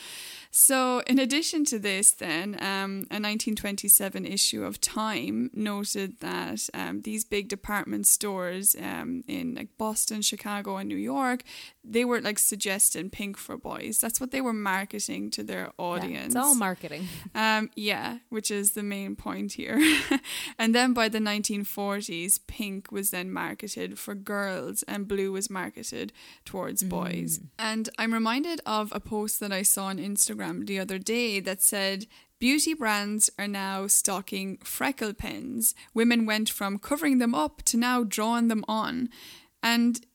So 0.51 1.01
in 1.07 1.17
addition 1.17 1.65
to 1.65 1.79
this 1.79 2.11
then 2.11 2.55
um, 2.59 3.07
a 3.09 3.19
1927 3.19 4.25
issue 4.25 4.63
of 4.63 4.79
time 4.79 5.49
noted 5.53 6.19
that 6.19 6.69
um, 6.73 7.01
these 7.01 7.25
big 7.25 7.49
department 7.49 8.05
stores 8.05 8.75
um, 8.79 9.23
in 9.27 9.55
like 9.55 9.69
boston 9.77 10.21
chicago 10.21 10.77
and 10.77 10.87
new 10.87 10.95
york 10.95 11.43
they 11.83 12.05
were 12.05 12.21
like 12.21 12.39
suggesting 12.39 13.09
pink 13.09 13.37
for 13.37 13.57
boys. 13.57 13.99
That's 13.99 14.21
what 14.21 14.31
they 14.31 14.41
were 14.41 14.53
marketing 14.53 15.31
to 15.31 15.43
their 15.43 15.71
audience 15.77 16.13
yeah, 16.13 16.25
it's 16.25 16.35
all 16.35 16.55
marketing. 16.55 17.07
Um, 17.35 17.69
yeah 17.75 18.19
which 18.29 18.49
is 18.51 18.71
the 18.71 18.83
main 18.83 19.15
point 19.15 19.53
here 19.53 19.79
and 20.57 20.73
then 20.73 20.93
by 20.93 21.09
the 21.09 21.19
1940s, 21.19 22.39
pink 22.47 22.91
was 22.91 23.11
then 23.11 23.31
marketed 23.31 23.99
for 23.99 24.15
girls 24.15 24.83
and 24.83 25.07
blue 25.07 25.31
was 25.31 25.49
marketed 25.49 26.13
towards 26.45 26.83
mm. 26.83 26.89
boys. 26.89 27.39
And 27.57 27.89
I'm 27.97 28.13
reminded 28.13 28.61
of 28.65 28.91
a 28.91 28.99
post 28.99 29.39
that 29.39 29.51
I 29.51 29.63
saw 29.63 29.85
on 29.85 29.97
Instagram 29.97 30.65
the 30.65 30.79
other 30.79 30.99
day 30.99 31.39
that 31.39 31.61
said, 31.61 32.07
Beauty 32.39 32.73
brands 32.73 33.29
are 33.39 33.47
now 33.47 33.87
stocking 33.87 34.57
freckle 34.57 35.13
pens. 35.13 35.73
Women 35.93 36.25
went 36.25 36.49
from 36.49 36.77
covering 36.77 37.19
them 37.19 37.33
up 37.33 37.61
to 37.63 37.77
now 37.77 38.03
drawing 38.03 38.49
them 38.49 38.65
on. 38.67 39.07
And 39.61 40.05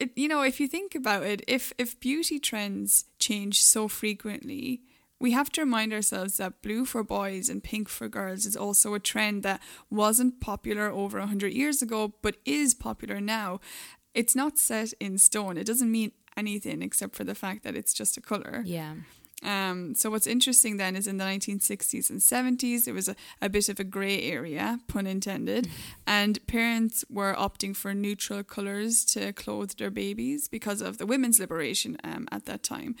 it, 0.00 0.12
you 0.16 0.28
know, 0.28 0.42
if 0.42 0.60
you 0.60 0.66
think 0.66 0.94
about 0.94 1.24
it, 1.24 1.42
if 1.46 1.72
if 1.76 2.00
beauty 2.00 2.38
trends 2.38 3.04
change 3.18 3.62
so 3.62 3.86
frequently, 3.86 4.80
we 5.24 5.30
have 5.30 5.48
to 5.48 5.62
remind 5.62 5.90
ourselves 5.94 6.36
that 6.36 6.60
blue 6.60 6.84
for 6.84 7.02
boys 7.02 7.48
and 7.48 7.64
pink 7.64 7.88
for 7.88 8.10
girls 8.10 8.44
is 8.44 8.54
also 8.54 8.92
a 8.92 9.00
trend 9.00 9.42
that 9.42 9.58
wasn't 9.88 10.38
popular 10.38 10.90
over 10.90 11.18
100 11.18 11.50
years 11.50 11.80
ago 11.80 12.12
but 12.20 12.36
is 12.44 12.74
popular 12.74 13.22
now. 13.22 13.58
It's 14.12 14.36
not 14.36 14.58
set 14.58 14.92
in 15.00 15.16
stone. 15.16 15.56
It 15.56 15.66
doesn't 15.66 15.90
mean 15.90 16.12
anything 16.36 16.82
except 16.82 17.14
for 17.16 17.24
the 17.24 17.34
fact 17.34 17.64
that 17.64 17.74
it's 17.74 17.94
just 17.94 18.18
a 18.18 18.20
color. 18.20 18.62
Yeah. 18.66 18.96
Um, 19.44 19.94
so 19.94 20.10
what's 20.10 20.26
interesting 20.26 20.78
then 20.78 20.96
is 20.96 21.06
in 21.06 21.18
the 21.18 21.24
1960s 21.24 22.10
and 22.10 22.20
70s, 22.20 22.88
it 22.88 22.92
was 22.92 23.08
a, 23.08 23.16
a 23.42 23.48
bit 23.48 23.68
of 23.68 23.78
a 23.78 23.84
grey 23.84 24.22
area, 24.22 24.80
pun 24.88 25.06
intended, 25.06 25.68
and 26.06 26.44
parents 26.46 27.04
were 27.10 27.34
opting 27.34 27.76
for 27.76 27.92
neutral 27.94 28.42
colours 28.42 29.04
to 29.06 29.32
clothe 29.32 29.72
their 29.72 29.90
babies 29.90 30.48
because 30.48 30.80
of 30.80 30.98
the 30.98 31.06
women's 31.06 31.38
liberation 31.38 31.98
um, 32.02 32.26
at 32.32 32.46
that 32.46 32.62
time. 32.62 32.96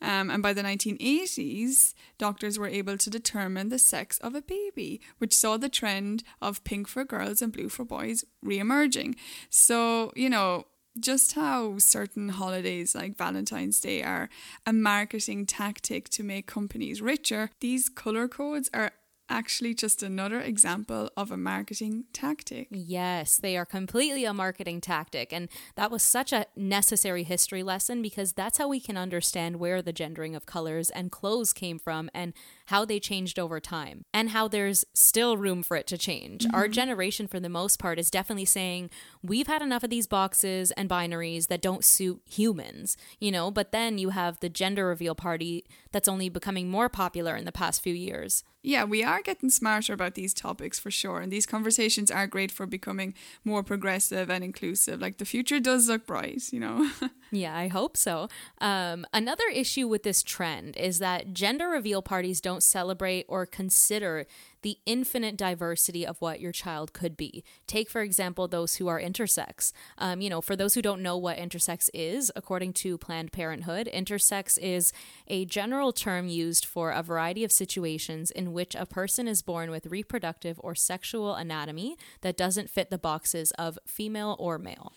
Um, 0.00 0.30
and 0.30 0.42
by 0.42 0.52
the 0.52 0.62
1980s, 0.62 1.94
doctors 2.16 2.58
were 2.58 2.68
able 2.68 2.96
to 2.96 3.10
determine 3.10 3.68
the 3.68 3.78
sex 3.78 4.18
of 4.18 4.34
a 4.34 4.42
baby, 4.42 5.00
which 5.18 5.34
saw 5.34 5.56
the 5.56 5.68
trend 5.68 6.22
of 6.40 6.62
pink 6.64 6.86
for 6.86 7.04
girls 7.04 7.42
and 7.42 7.52
blue 7.52 7.68
for 7.68 7.84
boys 7.84 8.24
re 8.42 8.58
emerging. 8.58 9.16
So, 9.50 10.12
you 10.14 10.30
know, 10.30 10.66
just 10.98 11.34
how 11.34 11.78
certain 11.78 12.30
holidays 12.30 12.94
like 12.94 13.16
Valentine's 13.16 13.80
Day 13.80 14.02
are 14.02 14.28
a 14.66 14.72
marketing 14.72 15.46
tactic 15.46 16.08
to 16.10 16.22
make 16.22 16.46
companies 16.46 17.00
richer, 17.00 17.50
these 17.60 17.88
color 17.88 18.28
codes 18.28 18.70
are 18.72 18.92
actually 19.28 19.74
just 19.74 20.02
another 20.02 20.40
example 20.40 21.10
of 21.16 21.30
a 21.30 21.36
marketing 21.36 22.04
tactic. 22.12 22.68
Yes, 22.70 23.36
they 23.36 23.56
are 23.56 23.66
completely 23.66 24.24
a 24.24 24.34
marketing 24.34 24.80
tactic. 24.80 25.32
And 25.32 25.48
that 25.76 25.90
was 25.90 26.02
such 26.02 26.32
a 26.32 26.46
necessary 26.56 27.22
history 27.22 27.62
lesson 27.62 28.02
because 28.02 28.32
that's 28.32 28.58
how 28.58 28.68
we 28.68 28.80
can 28.80 28.96
understand 28.96 29.56
where 29.56 29.82
the 29.82 29.92
gendering 29.92 30.34
of 30.34 30.46
colors 30.46 30.90
and 30.90 31.12
clothes 31.12 31.52
came 31.52 31.78
from 31.78 32.10
and 32.14 32.32
how 32.66 32.84
they 32.84 33.00
changed 33.00 33.38
over 33.38 33.60
time 33.60 34.04
and 34.12 34.30
how 34.30 34.48
there's 34.48 34.84
still 34.94 35.36
room 35.36 35.62
for 35.62 35.76
it 35.76 35.86
to 35.86 35.98
change. 35.98 36.44
Mm-hmm. 36.44 36.54
Our 36.54 36.68
generation, 36.68 37.26
for 37.26 37.40
the 37.40 37.48
most 37.48 37.78
part, 37.78 37.98
is 37.98 38.10
definitely 38.10 38.44
saying 38.44 38.90
we've 39.22 39.46
had 39.46 39.62
enough 39.62 39.84
of 39.84 39.90
these 39.90 40.06
boxes 40.06 40.70
and 40.72 40.88
binaries 40.88 41.48
that 41.48 41.62
don't 41.62 41.84
suit 41.84 42.20
humans, 42.24 42.96
you 43.20 43.30
know, 43.30 43.50
but 43.50 43.72
then 43.72 43.98
you 43.98 44.10
have 44.10 44.40
the 44.40 44.48
gender 44.48 44.86
reveal 44.86 45.14
party 45.14 45.64
that's 45.92 46.08
only 46.08 46.28
becoming 46.28 46.68
more 46.68 46.88
popular 46.88 47.36
in 47.36 47.44
the 47.44 47.52
past 47.52 47.82
few 47.82 47.94
years. 47.94 48.44
Yeah, 48.62 48.84
we 48.84 49.04
are 49.04 49.22
getting 49.22 49.50
smarter 49.50 49.92
about 49.92 50.14
these 50.14 50.34
topics 50.34 50.78
for 50.78 50.90
sure. 50.90 51.20
And 51.20 51.32
these 51.32 51.46
conversations 51.46 52.10
are 52.10 52.26
great 52.26 52.50
for 52.50 52.66
becoming 52.66 53.14
more 53.44 53.62
progressive 53.62 54.28
and 54.28 54.42
inclusive. 54.42 55.00
Like 55.00 55.18
the 55.18 55.24
future 55.24 55.60
does 55.60 55.88
look 55.88 56.06
bright, 56.06 56.52
you 56.52 56.58
know? 56.58 56.90
yeah, 57.30 57.56
I 57.56 57.68
hope 57.68 57.96
so. 57.96 58.28
Um, 58.60 59.06
another 59.12 59.44
issue 59.52 59.86
with 59.86 60.02
this 60.02 60.24
trend 60.24 60.76
is 60.76 60.98
that 60.98 61.32
gender 61.32 61.68
reveal 61.68 62.02
parties 62.02 62.40
don't 62.40 62.62
celebrate 62.62 63.26
or 63.28 63.46
consider 63.46 64.26
the 64.62 64.78
infinite 64.86 65.36
diversity 65.36 66.06
of 66.06 66.20
what 66.20 66.40
your 66.40 66.52
child 66.52 66.92
could 66.92 67.16
be. 67.16 67.44
Take, 67.66 67.88
for 67.88 68.02
example, 68.02 68.48
those 68.48 68.76
who 68.76 68.88
are 68.88 69.00
intersex. 69.00 69.72
Um, 69.96 70.20
you 70.20 70.30
know, 70.30 70.40
for 70.40 70.56
those 70.56 70.74
who 70.74 70.82
don't 70.82 71.02
know 71.02 71.16
what 71.16 71.38
intersex 71.38 71.88
is, 71.94 72.32
according 72.34 72.72
to 72.74 72.98
Planned 72.98 73.32
Parenthood, 73.32 73.88
intersex 73.92 74.58
is 74.60 74.92
a 75.26 75.44
general 75.44 75.92
term 75.92 76.28
used 76.28 76.64
for 76.64 76.90
a 76.90 77.02
variety 77.02 77.44
of 77.44 77.52
situations 77.52 78.30
in 78.30 78.52
which 78.52 78.74
a 78.74 78.86
person 78.86 79.28
is 79.28 79.42
born 79.42 79.70
with 79.70 79.86
reproductive 79.86 80.60
or 80.62 80.74
sexual 80.74 81.34
anatomy 81.34 81.96
that 82.22 82.36
doesn't 82.36 82.70
fit 82.70 82.90
the 82.90 82.98
boxes 82.98 83.52
of 83.52 83.78
female 83.86 84.36
or 84.38 84.58
male. 84.58 84.92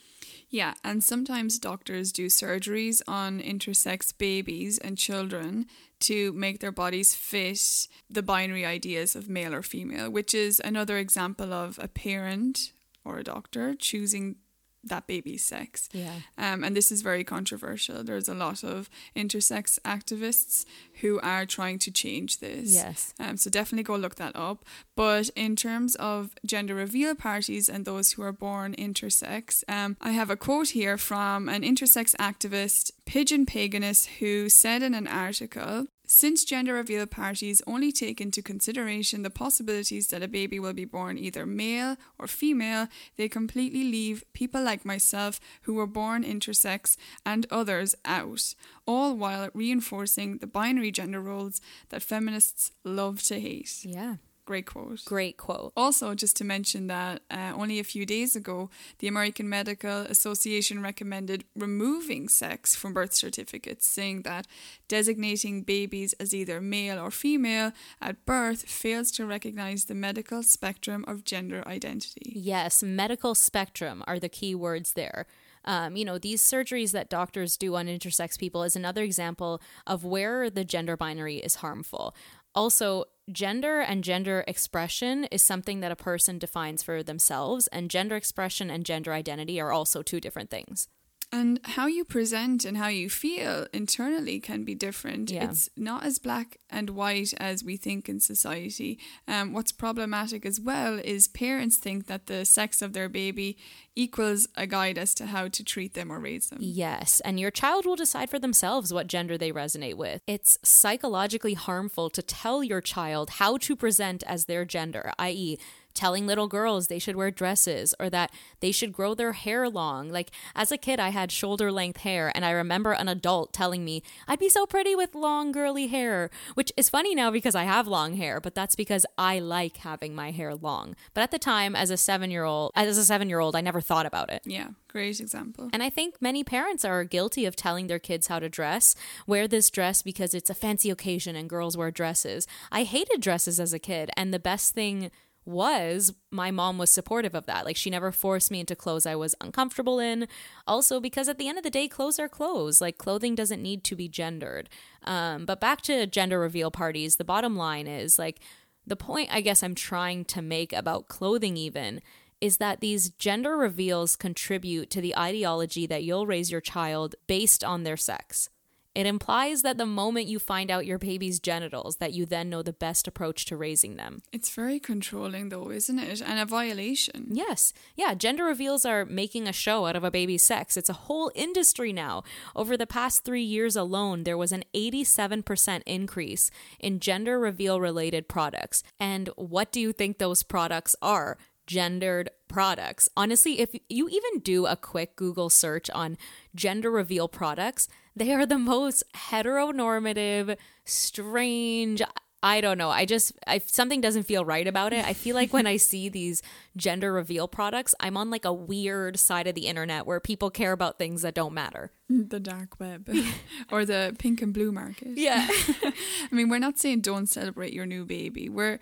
Yeah, 0.53 0.73
and 0.83 1.01
sometimes 1.01 1.57
doctors 1.57 2.11
do 2.11 2.25
surgeries 2.25 3.01
on 3.07 3.39
intersex 3.39 4.15
babies 4.15 4.77
and 4.77 4.97
children 4.97 5.65
to 6.01 6.33
make 6.33 6.59
their 6.59 6.73
bodies 6.73 7.15
fit 7.15 7.87
the 8.09 8.21
binary 8.21 8.65
ideas 8.65 9.15
of 9.15 9.29
male 9.29 9.53
or 9.53 9.61
female, 9.61 10.09
which 10.09 10.33
is 10.33 10.61
another 10.63 10.97
example 10.97 11.53
of 11.53 11.79
a 11.81 11.87
parent 11.87 12.73
or 13.05 13.17
a 13.17 13.23
doctor 13.23 13.75
choosing 13.75 14.35
that 14.83 15.07
baby's 15.07 15.43
sex. 15.43 15.89
Yeah. 15.93 16.13
Um, 16.37 16.63
and 16.63 16.75
this 16.75 16.91
is 16.91 17.01
very 17.01 17.23
controversial. 17.23 18.03
There's 18.03 18.27
a 18.27 18.33
lot 18.33 18.63
of 18.63 18.89
intersex 19.15 19.79
activists 19.81 20.65
who 21.01 21.19
are 21.21 21.45
trying 21.45 21.79
to 21.79 21.91
change 21.91 22.39
this. 22.39 22.73
Yes. 22.73 23.13
Um, 23.19 23.37
so 23.37 23.49
definitely 23.49 23.83
go 23.83 23.95
look 23.95 24.15
that 24.15 24.35
up. 24.35 24.65
But 24.95 25.29
in 25.35 25.55
terms 25.55 25.95
of 25.95 26.35
gender 26.45 26.75
reveal 26.75 27.15
parties 27.15 27.69
and 27.69 27.85
those 27.85 28.13
who 28.13 28.23
are 28.23 28.31
born 28.31 28.75
intersex, 28.75 29.63
um, 29.67 29.97
I 30.01 30.11
have 30.11 30.29
a 30.29 30.35
quote 30.35 30.69
here 30.69 30.97
from 30.97 31.49
an 31.49 31.61
intersex 31.63 32.15
activist, 32.15 32.91
Pidgeon 33.05 33.45
Pagonis, 33.45 34.07
who 34.19 34.49
said 34.49 34.81
in 34.81 34.93
an 34.93 35.07
article 35.07 35.87
since 36.11 36.43
gender 36.43 36.73
reveal 36.73 37.05
parties 37.05 37.61
only 37.65 37.89
take 37.89 38.19
into 38.19 38.41
consideration 38.41 39.23
the 39.23 39.29
possibilities 39.29 40.07
that 40.07 40.21
a 40.21 40.27
baby 40.27 40.59
will 40.59 40.73
be 40.73 40.83
born 40.83 41.17
either 41.17 41.45
male 41.45 41.95
or 42.19 42.27
female, 42.27 42.89
they 43.15 43.29
completely 43.29 43.85
leave 43.85 44.25
people 44.33 44.61
like 44.61 44.83
myself 44.83 45.39
who 45.61 45.73
were 45.73 45.87
born 45.87 46.25
intersex 46.25 46.97
and 47.25 47.47
others 47.49 47.95
out, 48.03 48.53
all 48.85 49.15
while 49.15 49.49
reinforcing 49.53 50.39
the 50.39 50.47
binary 50.47 50.91
gender 50.91 51.21
roles 51.21 51.61
that 51.87 52.03
feminists 52.03 52.71
love 52.83 53.23
to 53.23 53.39
hate. 53.39 53.85
Yeah. 53.85 54.15
Great 54.51 54.65
quote. 54.65 55.05
Great 55.05 55.37
quote. 55.37 55.71
Also, 55.77 56.13
just 56.13 56.35
to 56.35 56.43
mention 56.43 56.87
that 56.87 57.21
uh, 57.31 57.53
only 57.55 57.79
a 57.79 57.85
few 57.85 58.05
days 58.05 58.35
ago, 58.35 58.69
the 58.99 59.07
American 59.07 59.47
Medical 59.47 60.01
Association 60.01 60.83
recommended 60.83 61.45
removing 61.55 62.27
sex 62.27 62.75
from 62.75 62.91
birth 62.93 63.13
certificates, 63.13 63.87
saying 63.87 64.23
that 64.23 64.47
designating 64.89 65.61
babies 65.61 66.11
as 66.19 66.35
either 66.35 66.59
male 66.59 66.99
or 66.99 67.11
female 67.11 67.71
at 68.01 68.25
birth 68.25 68.63
fails 68.63 69.09
to 69.11 69.25
recognize 69.25 69.85
the 69.85 69.95
medical 69.95 70.43
spectrum 70.43 71.05
of 71.07 71.23
gender 71.23 71.63
identity. 71.65 72.33
Yes, 72.35 72.83
medical 72.83 73.35
spectrum 73.35 74.03
are 74.05 74.19
the 74.19 74.27
key 74.27 74.53
words 74.53 74.91
there. 74.93 75.27
Um, 75.63 75.95
you 75.95 76.03
know, 76.03 76.17
these 76.17 76.43
surgeries 76.43 76.91
that 76.91 77.09
doctors 77.09 77.55
do 77.55 77.75
on 77.75 77.85
intersex 77.85 78.37
people 78.37 78.63
is 78.63 78.75
another 78.75 79.03
example 79.03 79.61
of 79.87 80.03
where 80.03 80.49
the 80.49 80.65
gender 80.65 80.97
binary 80.97 81.37
is 81.37 81.55
harmful. 81.55 82.13
Also, 82.53 83.05
gender 83.31 83.79
and 83.79 84.03
gender 84.03 84.43
expression 84.47 85.25
is 85.25 85.41
something 85.41 85.79
that 85.79 85.91
a 85.91 85.95
person 85.95 86.37
defines 86.37 86.83
for 86.83 87.03
themselves, 87.03 87.67
and 87.67 87.89
gender 87.89 88.15
expression 88.15 88.69
and 88.69 88.85
gender 88.85 89.13
identity 89.13 89.59
are 89.59 89.71
also 89.71 90.01
two 90.01 90.19
different 90.19 90.49
things. 90.49 90.87
And 91.31 91.59
how 91.63 91.87
you 91.87 92.03
present 92.03 92.65
and 92.65 92.77
how 92.77 92.89
you 92.89 93.09
feel 93.09 93.65
internally 93.71 94.39
can 94.39 94.63
be 94.63 94.75
different. 94.75 95.31
Yeah. 95.31 95.45
It's 95.45 95.69
not 95.77 96.03
as 96.03 96.19
black 96.19 96.57
and 96.69 96.89
white 96.89 97.33
as 97.37 97.63
we 97.63 97.77
think 97.77 98.09
in 98.09 98.19
society. 98.19 98.99
Um, 99.27 99.53
what's 99.53 99.71
problematic 99.71 100.45
as 100.45 100.59
well 100.59 100.99
is 100.99 101.27
parents 101.27 101.77
think 101.77 102.07
that 102.07 102.27
the 102.27 102.43
sex 102.43 102.81
of 102.81 102.91
their 102.91 103.07
baby 103.07 103.57
equals 103.95 104.47
a 104.55 104.67
guide 104.67 104.97
as 104.97 105.13
to 105.15 105.25
how 105.27 105.47
to 105.47 105.63
treat 105.63 105.93
them 105.93 106.11
or 106.11 106.19
raise 106.19 106.49
them. 106.49 106.59
Yes, 106.61 107.21
and 107.21 107.39
your 107.39 107.51
child 107.51 107.85
will 107.85 107.95
decide 107.95 108.29
for 108.29 108.39
themselves 108.39 108.93
what 108.93 109.07
gender 109.07 109.37
they 109.37 109.51
resonate 109.51 109.95
with. 109.95 110.21
It's 110.27 110.57
psychologically 110.63 111.53
harmful 111.53 112.09
to 112.09 112.21
tell 112.21 112.63
your 112.63 112.81
child 112.81 113.31
how 113.31 113.57
to 113.57 113.75
present 113.75 114.23
as 114.23 114.45
their 114.45 114.65
gender, 114.65 115.11
i.e., 115.19 115.57
telling 115.93 116.27
little 116.27 116.47
girls 116.47 116.87
they 116.87 116.99
should 116.99 117.15
wear 117.15 117.31
dresses 117.31 117.93
or 117.99 118.09
that 118.09 118.31
they 118.59 118.71
should 118.71 118.91
grow 118.91 119.13
their 119.13 119.33
hair 119.33 119.69
long. 119.69 120.09
Like 120.09 120.31
as 120.55 120.71
a 120.71 120.77
kid, 120.77 120.99
I 120.99 121.09
had 121.09 121.31
shoulder 121.31 121.71
length 121.71 122.01
hair, 122.01 122.31
and 122.33 122.45
I 122.45 122.51
remember 122.51 122.91
an 122.91 123.07
adult 123.07 123.53
telling 123.53 123.83
me 123.85 124.03
I'd 124.27 124.39
be 124.39 124.49
so 124.49 124.65
pretty 124.65 124.95
with 124.95 125.15
long, 125.15 125.51
girly 125.51 125.87
hair, 125.87 126.29
which 126.53 126.71
is 126.77 126.89
funny 126.89 127.15
now 127.15 127.31
because 127.31 127.55
I 127.55 127.63
have 127.63 127.87
long 127.87 128.15
hair, 128.15 128.39
but 128.39 128.55
that's 128.55 128.75
because 128.75 129.05
I 129.17 129.39
like 129.39 129.77
having 129.77 130.15
my 130.15 130.31
hair 130.31 130.55
long. 130.55 130.95
But 131.13 131.21
at 131.21 131.31
the 131.31 131.39
time, 131.39 131.75
as 131.75 131.89
a 131.89 131.97
seven 131.97 132.31
year 132.31 132.43
old, 132.43 132.71
as 132.75 132.97
a 132.97 133.05
seven 133.05 133.29
year 133.29 133.39
old, 133.39 133.55
I 133.55 133.61
never 133.61 133.81
thought 133.81 134.05
about 134.05 134.31
it. 134.31 134.41
Yeah, 134.45 134.69
great 134.87 135.19
example. 135.19 135.69
And 135.73 135.83
I 135.83 135.89
think 135.89 136.21
many 136.21 136.43
parents 136.43 136.85
are 136.85 137.03
guilty 137.03 137.45
of 137.45 137.55
telling 137.55 137.87
their 137.87 137.99
kids 137.99 138.27
how 138.27 138.39
to 138.39 138.49
dress. 138.49 138.95
Wear 139.27 139.47
this 139.47 139.69
dress 139.69 140.01
because 140.01 140.33
it's 140.33 140.49
a 140.49 140.55
fancy 140.55 140.89
occasion 140.89 141.35
and 141.35 141.49
girls 141.49 141.77
wear 141.77 141.91
dresses. 141.91 142.47
I 142.71 142.83
hated 142.83 143.21
dresses 143.21 143.59
as 143.59 143.73
a 143.73 143.79
kid, 143.79 144.11
and 144.15 144.33
the 144.33 144.39
best 144.39 144.73
thing 144.73 145.11
was 145.45 146.13
my 146.29 146.51
mom 146.51 146.77
was 146.77 146.89
supportive 146.89 147.33
of 147.33 147.45
that. 147.47 147.65
Like 147.65 147.75
she 147.75 147.89
never 147.89 148.11
forced 148.11 148.51
me 148.51 148.59
into 148.59 148.75
clothes 148.75 149.05
I 149.05 149.15
was 149.15 149.35
uncomfortable 149.41 149.99
in. 149.99 150.27
Also, 150.67 150.99
because 150.99 151.27
at 151.27 151.37
the 151.37 151.47
end 151.47 151.57
of 151.57 151.63
the 151.63 151.69
day, 151.69 151.87
clothes 151.87 152.19
are 152.19 152.29
clothes. 152.29 152.81
Like 152.81 152.97
clothing 152.97 153.35
doesn't 153.35 153.61
need 153.61 153.83
to 153.85 153.95
be 153.95 154.07
gendered. 154.07 154.69
Um, 155.03 155.45
but 155.45 155.59
back 155.59 155.81
to 155.83 156.05
gender 156.05 156.39
reveal 156.39 156.71
parties, 156.71 157.15
the 157.15 157.23
bottom 157.23 157.55
line 157.55 157.87
is 157.87 158.19
like 158.19 158.39
the 158.85 158.95
point 158.95 159.29
I 159.31 159.41
guess 159.41 159.63
I'm 159.63 159.75
trying 159.75 160.25
to 160.25 160.41
make 160.41 160.73
about 160.73 161.07
clothing, 161.07 161.57
even, 161.57 162.01
is 162.39 162.57
that 162.57 162.81
these 162.81 163.11
gender 163.11 163.55
reveals 163.55 164.15
contribute 164.15 164.89
to 164.89 165.01
the 165.01 165.15
ideology 165.17 165.85
that 165.87 166.03
you'll 166.03 166.25
raise 166.25 166.51
your 166.51 166.61
child 166.61 167.15
based 167.27 167.63
on 167.63 167.83
their 167.83 167.97
sex. 167.97 168.49
It 168.93 169.05
implies 169.05 169.61
that 169.61 169.77
the 169.77 169.85
moment 169.85 170.27
you 170.27 170.37
find 170.37 170.69
out 170.69 170.85
your 170.85 170.97
baby's 170.97 171.39
genitals, 171.39 171.97
that 171.97 172.13
you 172.13 172.25
then 172.25 172.49
know 172.49 172.61
the 172.61 172.73
best 172.73 173.07
approach 173.07 173.45
to 173.45 173.55
raising 173.55 173.95
them. 173.95 174.21
It's 174.33 174.49
very 174.49 174.79
controlling, 174.79 175.47
though, 175.47 175.71
isn't 175.71 175.97
it? 175.97 176.21
And 176.21 176.39
a 176.39 176.45
violation. 176.45 177.27
Yes. 177.31 177.71
Yeah. 177.95 178.13
Gender 178.15 178.43
reveals 178.43 178.85
are 178.85 179.05
making 179.05 179.47
a 179.47 179.53
show 179.53 179.85
out 179.85 179.95
of 179.95 180.03
a 180.03 180.11
baby's 180.11 180.43
sex. 180.43 180.75
It's 180.75 180.89
a 180.89 180.93
whole 180.93 181.31
industry 181.35 181.93
now. 181.93 182.23
Over 182.53 182.75
the 182.75 182.85
past 182.85 183.23
three 183.23 183.43
years 183.43 183.77
alone, 183.77 184.23
there 184.23 184.37
was 184.37 184.51
an 184.51 184.65
87% 184.75 185.83
increase 185.85 186.51
in 186.79 186.99
gender 186.99 187.39
reveal 187.39 187.79
related 187.79 188.27
products. 188.27 188.83
And 188.99 189.29
what 189.37 189.71
do 189.71 189.79
you 189.79 189.93
think 189.93 190.17
those 190.17 190.43
products 190.43 190.95
are? 191.01 191.37
gendered 191.67 192.29
products. 192.49 193.07
Honestly, 193.15 193.61
if 193.61 193.73
you 193.87 194.09
even 194.09 194.41
do 194.41 194.65
a 194.65 194.75
quick 194.75 195.15
Google 195.15 195.49
search 195.49 195.89
on 195.91 196.17
gender 196.53 196.91
reveal 196.91 197.29
products, 197.29 197.87
They 198.15 198.33
are 198.33 198.45
the 198.45 198.57
most 198.57 199.03
heteronormative, 199.15 200.57
strange. 200.85 202.01
I 202.43 202.59
don't 202.59 202.77
know. 202.77 202.89
I 202.89 203.05
just 203.05 203.33
if 203.47 203.69
something 203.69 204.01
doesn't 204.01 204.23
feel 204.23 204.43
right 204.43 204.65
about 204.65 204.93
it, 204.93 205.05
I 205.05 205.13
feel 205.13 205.35
like 205.35 205.53
when 205.53 205.67
I 205.67 205.77
see 205.89 206.09
these 206.09 206.41
gender 206.75 207.13
reveal 207.13 207.47
products, 207.47 207.93
I'm 207.99 208.17
on 208.17 208.29
like 208.29 208.45
a 208.45 208.53
weird 208.53 209.19
side 209.19 209.47
of 209.47 209.55
the 209.55 209.67
internet 209.67 210.05
where 210.05 210.19
people 210.19 210.49
care 210.49 210.71
about 210.71 210.97
things 210.97 211.21
that 211.21 211.35
don't 211.35 211.53
matter. 211.53 211.91
Mm, 212.11 212.29
the 212.29 212.39
dark 212.39 212.79
web 212.79 213.07
or 213.71 213.85
the 213.85 214.15
pink 214.17 214.41
and 214.41 214.53
blue 214.53 214.71
market. 214.71 215.17
Yeah. 215.17 215.47
I 215.83 215.93
mean, 216.31 216.49
we're 216.49 216.59
not 216.59 216.79
saying 216.79 217.01
don't 217.01 217.27
celebrate 217.27 217.73
your 217.73 217.85
new 217.85 218.05
baby. 218.05 218.49
We're 218.49 218.79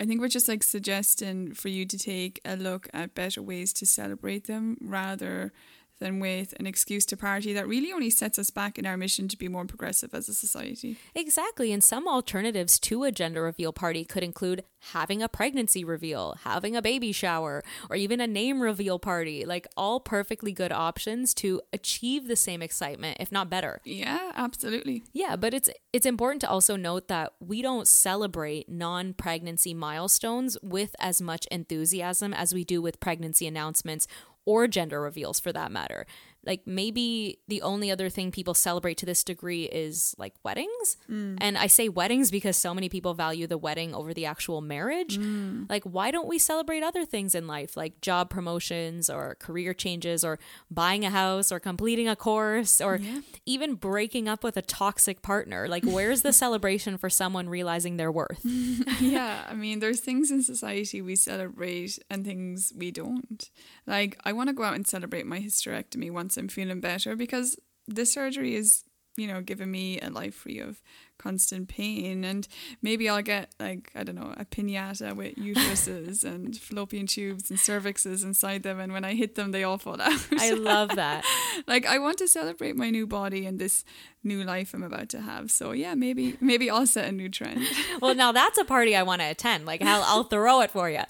I 0.00 0.06
think 0.06 0.20
we're 0.20 0.28
just 0.28 0.48
like 0.48 0.62
suggesting 0.62 1.52
for 1.52 1.68
you 1.68 1.84
to 1.84 1.98
take 1.98 2.40
a 2.44 2.56
look 2.56 2.88
at 2.94 3.14
better 3.14 3.42
ways 3.42 3.72
to 3.74 3.86
celebrate 3.86 4.46
them 4.46 4.78
rather 4.80 5.52
than 6.00 6.18
with 6.18 6.54
an 6.58 6.66
excuse 6.66 7.06
to 7.06 7.16
party 7.16 7.52
that 7.52 7.68
really 7.68 7.92
only 7.92 8.10
sets 8.10 8.38
us 8.38 8.50
back 8.50 8.78
in 8.78 8.86
our 8.86 8.96
mission 8.96 9.28
to 9.28 9.36
be 9.36 9.48
more 9.48 9.64
progressive 9.64 10.12
as 10.12 10.28
a 10.28 10.34
society. 10.34 10.96
Exactly. 11.14 11.72
And 11.72 11.84
some 11.84 12.08
alternatives 12.08 12.78
to 12.80 13.04
a 13.04 13.12
gender 13.12 13.42
reveal 13.42 13.72
party 13.72 14.04
could 14.04 14.24
include 14.24 14.64
having 14.92 15.22
a 15.22 15.28
pregnancy 15.28 15.84
reveal, 15.84 16.36
having 16.44 16.74
a 16.74 16.82
baby 16.82 17.12
shower, 17.12 17.62
or 17.88 17.96
even 17.96 18.20
a 18.20 18.26
name 18.26 18.60
reveal 18.60 18.98
party. 18.98 19.44
Like 19.44 19.68
all 19.76 20.00
perfectly 20.00 20.52
good 20.52 20.72
options 20.72 21.34
to 21.34 21.60
achieve 21.72 22.26
the 22.26 22.36
same 22.36 22.62
excitement, 22.62 23.18
if 23.20 23.30
not 23.30 23.50
better. 23.50 23.80
Yeah, 23.84 24.32
absolutely. 24.34 25.04
Yeah, 25.12 25.36
but 25.36 25.54
it's 25.54 25.70
it's 25.92 26.06
important 26.06 26.40
to 26.42 26.50
also 26.50 26.76
note 26.76 27.08
that 27.08 27.34
we 27.40 27.62
don't 27.62 27.86
celebrate 27.86 28.68
non-pregnancy 28.68 29.74
milestones 29.74 30.56
with 30.62 30.96
as 30.98 31.20
much 31.20 31.46
enthusiasm 31.50 32.32
as 32.32 32.54
we 32.54 32.64
do 32.64 32.80
with 32.80 33.00
pregnancy 33.00 33.46
announcements 33.46 34.06
or 34.44 34.66
gender 34.66 35.00
reveals 35.00 35.40
for 35.40 35.52
that 35.52 35.70
matter. 35.72 36.06
Like 36.44 36.66
maybe 36.66 37.38
the 37.48 37.62
only 37.62 37.90
other 37.90 38.08
thing 38.08 38.30
people 38.30 38.54
celebrate 38.54 38.96
to 38.98 39.06
this 39.06 39.22
degree 39.22 39.64
is 39.64 40.14
like 40.16 40.34
weddings. 40.42 40.96
Mm. 41.10 41.36
And 41.40 41.58
I 41.58 41.66
say 41.66 41.88
weddings 41.88 42.30
because 42.30 42.56
so 42.56 42.72
many 42.72 42.88
people 42.88 43.12
value 43.12 43.46
the 43.46 43.58
wedding 43.58 43.94
over 43.94 44.14
the 44.14 44.24
actual 44.24 44.60
marriage. 44.62 45.18
Mm. 45.18 45.68
Like, 45.68 45.84
why 45.84 46.10
don't 46.10 46.28
we 46.28 46.38
celebrate 46.38 46.82
other 46.82 47.04
things 47.04 47.34
in 47.34 47.46
life, 47.46 47.76
like 47.76 48.00
job 48.00 48.30
promotions 48.30 49.10
or 49.10 49.36
career 49.38 49.74
changes 49.74 50.24
or 50.24 50.38
buying 50.70 51.04
a 51.04 51.10
house 51.10 51.52
or 51.52 51.60
completing 51.60 52.08
a 52.08 52.16
course 52.16 52.80
or 52.80 52.96
yeah. 52.96 53.20
even 53.44 53.74
breaking 53.74 54.28
up 54.28 54.42
with 54.42 54.56
a 54.56 54.62
toxic 54.62 55.20
partner? 55.20 55.68
Like, 55.68 55.84
where's 55.84 56.22
the 56.22 56.32
celebration 56.44 56.96
for 56.96 57.10
someone 57.10 57.48
realizing 57.48 57.98
their 57.98 58.10
worth? 58.10 58.40
yeah. 59.00 59.44
I 59.46 59.54
mean, 59.54 59.80
there's 59.80 60.00
things 60.00 60.30
in 60.30 60.42
society 60.42 61.02
we 61.02 61.16
celebrate 61.16 61.98
and 62.08 62.24
things 62.24 62.72
we 62.74 62.90
don't. 62.90 63.50
Like, 63.86 64.18
I 64.24 64.32
want 64.32 64.48
to 64.48 64.54
go 64.54 64.62
out 64.62 64.74
and 64.74 64.86
celebrate 64.86 65.26
my 65.26 65.40
hysterectomy 65.40 66.10
once 66.10 66.29
I'm 66.36 66.48
feeling 66.48 66.80
better 66.80 67.16
because 67.16 67.56
this 67.86 68.12
surgery 68.12 68.54
is, 68.54 68.84
you 69.16 69.26
know, 69.26 69.40
giving 69.40 69.70
me 69.70 70.00
a 70.00 70.10
life 70.10 70.34
free 70.34 70.58
of 70.60 70.82
constant 71.20 71.68
pain 71.68 72.24
and 72.24 72.48
maybe 72.80 73.08
I'll 73.08 73.22
get 73.22 73.50
like 73.60 73.90
I 73.94 74.04
don't 74.04 74.14
know 74.14 74.32
a 74.36 74.44
pinata 74.44 75.14
with 75.14 75.36
uteruses 75.36 76.24
and 76.32 76.56
fallopian 76.56 77.06
tubes 77.06 77.50
and 77.50 77.58
cervixes 77.58 78.24
inside 78.24 78.62
them 78.62 78.80
and 78.80 78.92
when 78.92 79.04
I 79.04 79.14
hit 79.14 79.34
them 79.34 79.52
they 79.52 79.62
all 79.62 79.78
fall 79.78 80.00
out. 80.00 80.26
I 80.32 80.50
love 80.54 80.96
that. 80.96 81.24
like 81.66 81.84
I 81.84 81.98
want 81.98 82.18
to 82.18 82.28
celebrate 82.28 82.74
my 82.74 82.90
new 82.90 83.06
body 83.06 83.44
and 83.44 83.58
this 83.58 83.84
new 84.22 84.44
life 84.44 84.74
I'm 84.74 84.82
about 84.82 85.08
to 85.10 85.20
have. 85.20 85.50
So 85.50 85.72
yeah, 85.72 85.94
maybe 85.94 86.36
maybe 86.40 86.70
I'll 86.70 86.86
set 86.86 87.08
a 87.08 87.12
new 87.12 87.28
trend. 87.28 87.66
well, 88.02 88.14
now 88.14 88.32
that's 88.32 88.58
a 88.58 88.64
party 88.64 88.96
I 88.96 89.02
want 89.02 89.20
to 89.20 89.30
attend. 89.30 89.66
Like 89.66 89.82
I'll, 89.82 90.02
I'll 90.02 90.24
throw 90.24 90.60
it 90.60 90.70
for 90.70 90.90
you. 90.90 91.02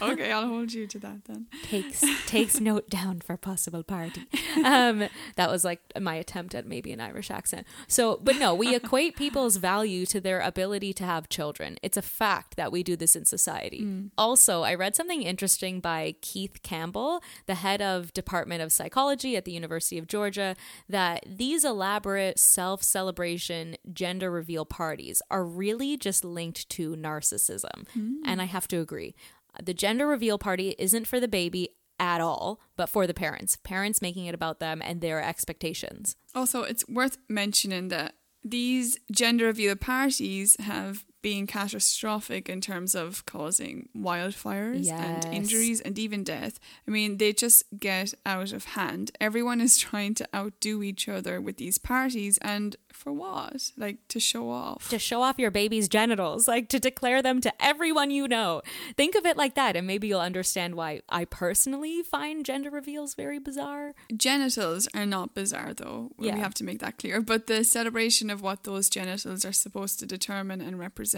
okay, 0.00 0.32
I'll 0.32 0.48
hold 0.48 0.72
you 0.72 0.86
to 0.86 0.98
that 1.00 1.24
then. 1.24 1.46
Takes 1.64 2.04
takes 2.26 2.60
note 2.60 2.88
down 2.88 3.20
for 3.20 3.36
possible 3.36 3.82
party. 3.82 4.26
Um, 4.64 5.08
that 5.36 5.50
was 5.50 5.64
like 5.64 5.80
my 6.00 6.14
attempt 6.16 6.54
at 6.54 6.66
maybe 6.66 6.92
an 6.92 7.00
Irish 7.00 7.30
accent. 7.30 7.66
So, 7.86 8.20
but 8.22 8.36
no, 8.36 8.54
we 8.54 8.74
equate 8.74 9.16
people's 9.16 9.55
value 9.56 10.06
to 10.06 10.20
their 10.20 10.40
ability 10.40 10.92
to 10.94 11.04
have 11.04 11.28
children. 11.28 11.76
It's 11.82 11.96
a 11.96 12.02
fact 12.02 12.56
that 12.56 12.70
we 12.70 12.82
do 12.82 12.96
this 12.96 13.16
in 13.16 13.24
society. 13.24 13.82
Mm. 13.82 14.10
Also, 14.16 14.62
I 14.62 14.74
read 14.74 14.94
something 14.94 15.22
interesting 15.22 15.80
by 15.80 16.16
Keith 16.20 16.62
Campbell, 16.62 17.22
the 17.46 17.56
head 17.56 17.82
of 17.82 18.12
Department 18.12 18.62
of 18.62 18.72
Psychology 18.72 19.36
at 19.36 19.44
the 19.44 19.52
University 19.52 19.98
of 19.98 20.06
Georgia, 20.06 20.56
that 20.88 21.24
these 21.26 21.64
elaborate 21.64 22.38
self-celebration 22.38 23.76
gender 23.92 24.30
reveal 24.30 24.64
parties 24.64 25.22
are 25.30 25.44
really 25.44 25.96
just 25.96 26.24
linked 26.24 26.68
to 26.70 26.94
narcissism. 26.96 27.86
Mm. 27.96 28.16
And 28.24 28.40
I 28.40 28.44
have 28.44 28.68
to 28.68 28.80
agree. 28.80 29.14
The 29.62 29.74
gender 29.74 30.06
reveal 30.06 30.38
party 30.38 30.74
isn't 30.78 31.06
for 31.06 31.18
the 31.18 31.28
baby 31.28 31.70
at 31.98 32.20
all, 32.20 32.60
but 32.76 32.90
for 32.90 33.06
the 33.06 33.14
parents. 33.14 33.56
Parents 33.56 34.02
making 34.02 34.26
it 34.26 34.34
about 34.34 34.60
them 34.60 34.82
and 34.82 35.00
their 35.00 35.22
expectations. 35.22 36.14
Also, 36.34 36.62
it's 36.62 36.86
worth 36.88 37.16
mentioning 37.26 37.88
that 37.88 38.14
these 38.50 38.98
gender 39.10 39.46
reveal 39.46 39.76
parties 39.76 40.56
have 40.60 41.04
being 41.26 41.48
catastrophic 41.48 42.48
in 42.48 42.60
terms 42.60 42.94
of 42.94 43.26
causing 43.26 43.88
wildfires 43.98 44.84
yes. 44.84 45.24
and 45.24 45.34
injuries 45.34 45.80
and 45.80 45.98
even 45.98 46.22
death. 46.22 46.60
I 46.86 46.92
mean, 46.92 47.16
they 47.16 47.32
just 47.32 47.64
get 47.80 48.14
out 48.24 48.52
of 48.52 48.64
hand. 48.64 49.10
Everyone 49.20 49.60
is 49.60 49.76
trying 49.88 50.14
to 50.14 50.28
outdo 50.32 50.84
each 50.84 51.08
other 51.08 51.40
with 51.40 51.56
these 51.56 51.78
parties, 51.78 52.38
and 52.42 52.76
for 52.92 53.12
what? 53.12 53.72
Like 53.76 54.06
to 54.06 54.20
show 54.20 54.48
off. 54.50 54.88
To 54.90 55.00
show 55.00 55.20
off 55.20 55.36
your 55.36 55.50
baby's 55.50 55.88
genitals, 55.88 56.46
like 56.46 56.68
to 56.68 56.78
declare 56.78 57.22
them 57.22 57.40
to 57.40 57.52
everyone 57.60 58.12
you 58.12 58.28
know. 58.28 58.62
Think 58.96 59.16
of 59.16 59.26
it 59.26 59.36
like 59.36 59.56
that, 59.56 59.74
and 59.74 59.84
maybe 59.84 60.06
you'll 60.06 60.20
understand 60.20 60.76
why 60.76 61.00
I 61.08 61.24
personally 61.24 62.04
find 62.04 62.46
gender 62.46 62.70
reveals 62.70 63.16
very 63.16 63.40
bizarre. 63.40 63.94
Genitals 64.16 64.86
are 64.94 65.06
not 65.06 65.34
bizarre, 65.34 65.74
though. 65.74 66.12
Yeah. 66.20 66.34
We 66.34 66.40
have 66.40 66.54
to 66.54 66.64
make 66.64 66.78
that 66.78 66.98
clear. 66.98 67.20
But 67.20 67.48
the 67.48 67.64
celebration 67.64 68.30
of 68.30 68.42
what 68.42 68.62
those 68.62 68.88
genitals 68.88 69.44
are 69.44 69.52
supposed 69.52 69.98
to 69.98 70.06
determine 70.06 70.60
and 70.60 70.78
represent 70.78 71.15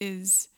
is 0.00 0.48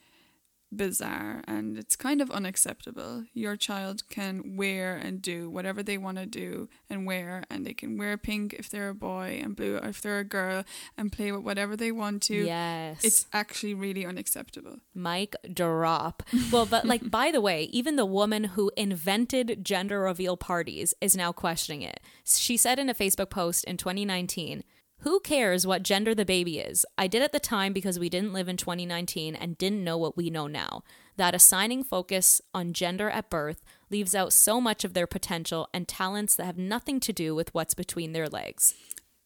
bizarre 0.71 1.43
and 1.47 1.79
it's 1.79 1.97
kind 1.97 2.21
of 2.21 2.31
unacceptable. 2.31 3.25
Your 3.33 3.57
child 3.57 4.09
can 4.09 4.57
wear 4.57 4.97
and 4.97 5.23
do 5.23 5.49
whatever 5.49 5.83
they 5.83 5.99
want 5.99 6.19
to 6.19 6.27
do 6.27 6.69
and 6.91 7.07
wear, 7.07 7.45
and 7.51 7.67
they 7.67 7.75
can 7.75 7.97
wear 7.97 8.17
pink 8.17 8.55
if 8.55 8.69
they're 8.69 8.91
a 8.91 8.95
boy 8.95 9.41
and 9.43 9.57
blue 9.57 9.77
if 9.77 10.01
they're 10.03 10.19
a 10.19 10.25
girl 10.25 10.65
and 10.97 11.13
play 11.13 11.33
with 11.33 11.43
whatever 11.43 11.77
they 11.77 11.93
want 11.93 12.23
to. 12.25 12.45
Yes. 12.45 13.05
It's 13.05 13.27
actually 13.33 13.75
really 13.75 14.05
unacceptable. 14.05 14.79
Mic 14.95 15.35
drop. 15.53 16.23
well, 16.53 16.67
but 16.67 16.85
like, 16.85 17.11
by 17.11 17.31
the 17.31 17.41
way, 17.41 17.65
even 17.65 17.97
the 17.97 18.07
woman 18.07 18.45
who 18.45 18.71
invented 18.77 19.65
gender 19.65 20.01
reveal 20.01 20.37
parties 20.37 20.95
is 21.01 21.17
now 21.17 21.33
questioning 21.33 21.83
it. 21.83 22.01
She 22.25 22.57
said 22.57 22.79
in 22.79 22.89
a 22.91 22.95
Facebook 22.95 23.31
post 23.31 23.65
in 23.65 23.77
2019, 23.77 24.65
who 25.03 25.21
cares 25.21 25.65
what 25.65 25.85
gender 25.85 26.13
the 26.13 26.25
baby 26.25 26.59
is? 26.59 26.85
I 26.97 27.07
did 27.07 27.23
at 27.23 27.31
the 27.31 27.39
time 27.39 27.73
because 27.73 28.01
we 28.01 28.09
didn't 28.09 28.33
live 28.33 28.49
in 28.49 28.57
2019 28.57 29.37
and 29.37 29.57
didn't 29.57 29.85
know 29.85 29.97
what 29.97 30.17
we 30.17 30.29
know 30.29 30.49
now. 30.49 30.83
That 31.17 31.37
assigning 31.37 31.85
focus 31.85 32.41
on 32.53 32.73
gender 32.73 33.09
at 33.09 33.31
birth 33.31 33.65
leaves 33.91 34.15
out 34.15 34.33
so 34.33 34.61
much 34.61 34.85
of 34.85 34.95
their 34.95 35.07
potential 35.07 35.69
and 35.73 35.87
talents 35.87 36.35
that 36.35 36.47
have 36.47 36.59
nothing 36.59 36.99
to 37.01 37.13
do 37.13 37.33
with 37.33 37.55
what's 37.55 37.75
between 37.75 38.13
their 38.13 38.29
legs. 38.29 38.75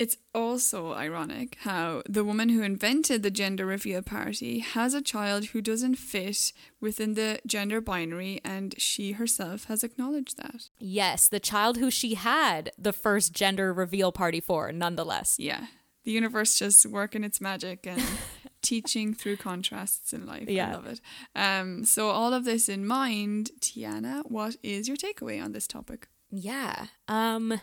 It's 0.03 0.17
also 0.35 0.95
ironic 0.95 1.59
how 1.61 2.03
the 2.09 2.25
woman 2.25 2.49
who 2.49 2.61
invented 2.61 3.23
the 3.23 3.31
gender 3.31 3.65
reveal 3.65 4.03
party 4.03 4.59
has 4.59 4.95
a 4.95 5.01
child 5.01 5.45
who 5.45 5.63
doesn't 5.63 5.95
fit 5.95 6.53
within 6.81 7.15
the 7.15 7.39
gender 7.47 7.81
binary, 7.81 8.41
and 8.45 8.75
she 8.79 9.13
herself 9.13 9.67
has 9.67 9.85
acknowledged 9.85 10.39
that. 10.39 10.71
Yes, 10.81 11.29
the 11.29 11.39
child 11.39 11.77
who 11.77 11.89
she 11.89 12.15
had 12.15 12.73
the 12.77 12.93
first 12.93 13.33
gender 13.33 13.73
reveal 13.73 14.11
party 14.11 14.41
for, 14.41 14.73
nonetheless. 14.73 15.37
Yeah. 15.39 15.67
The 16.03 16.11
universe 16.11 16.59
just 16.59 16.85
working 16.85 17.23
its 17.23 17.41
magic 17.41 17.87
and 17.87 18.03
teaching 18.61 19.15
through 19.15 19.37
contrasts 19.37 20.13
in 20.13 20.27
life. 20.27 20.49
Yeah. 20.49 20.71
I 20.71 20.75
love 20.75 20.87
it. 20.87 21.01
Um, 21.37 21.85
so, 21.85 22.09
all 22.09 22.35
of 22.35 22.45
this 22.45 22.69
in 22.69 22.85
mind, 22.85 23.53
Tiana, 23.61 24.29
what 24.29 24.57
is 24.65 24.89
your 24.89 24.97
takeaway 24.97 25.41
on 25.41 25.53
this 25.53 25.69
topic? 25.69 26.09
Yeah. 26.33 26.87
Um, 27.07 27.61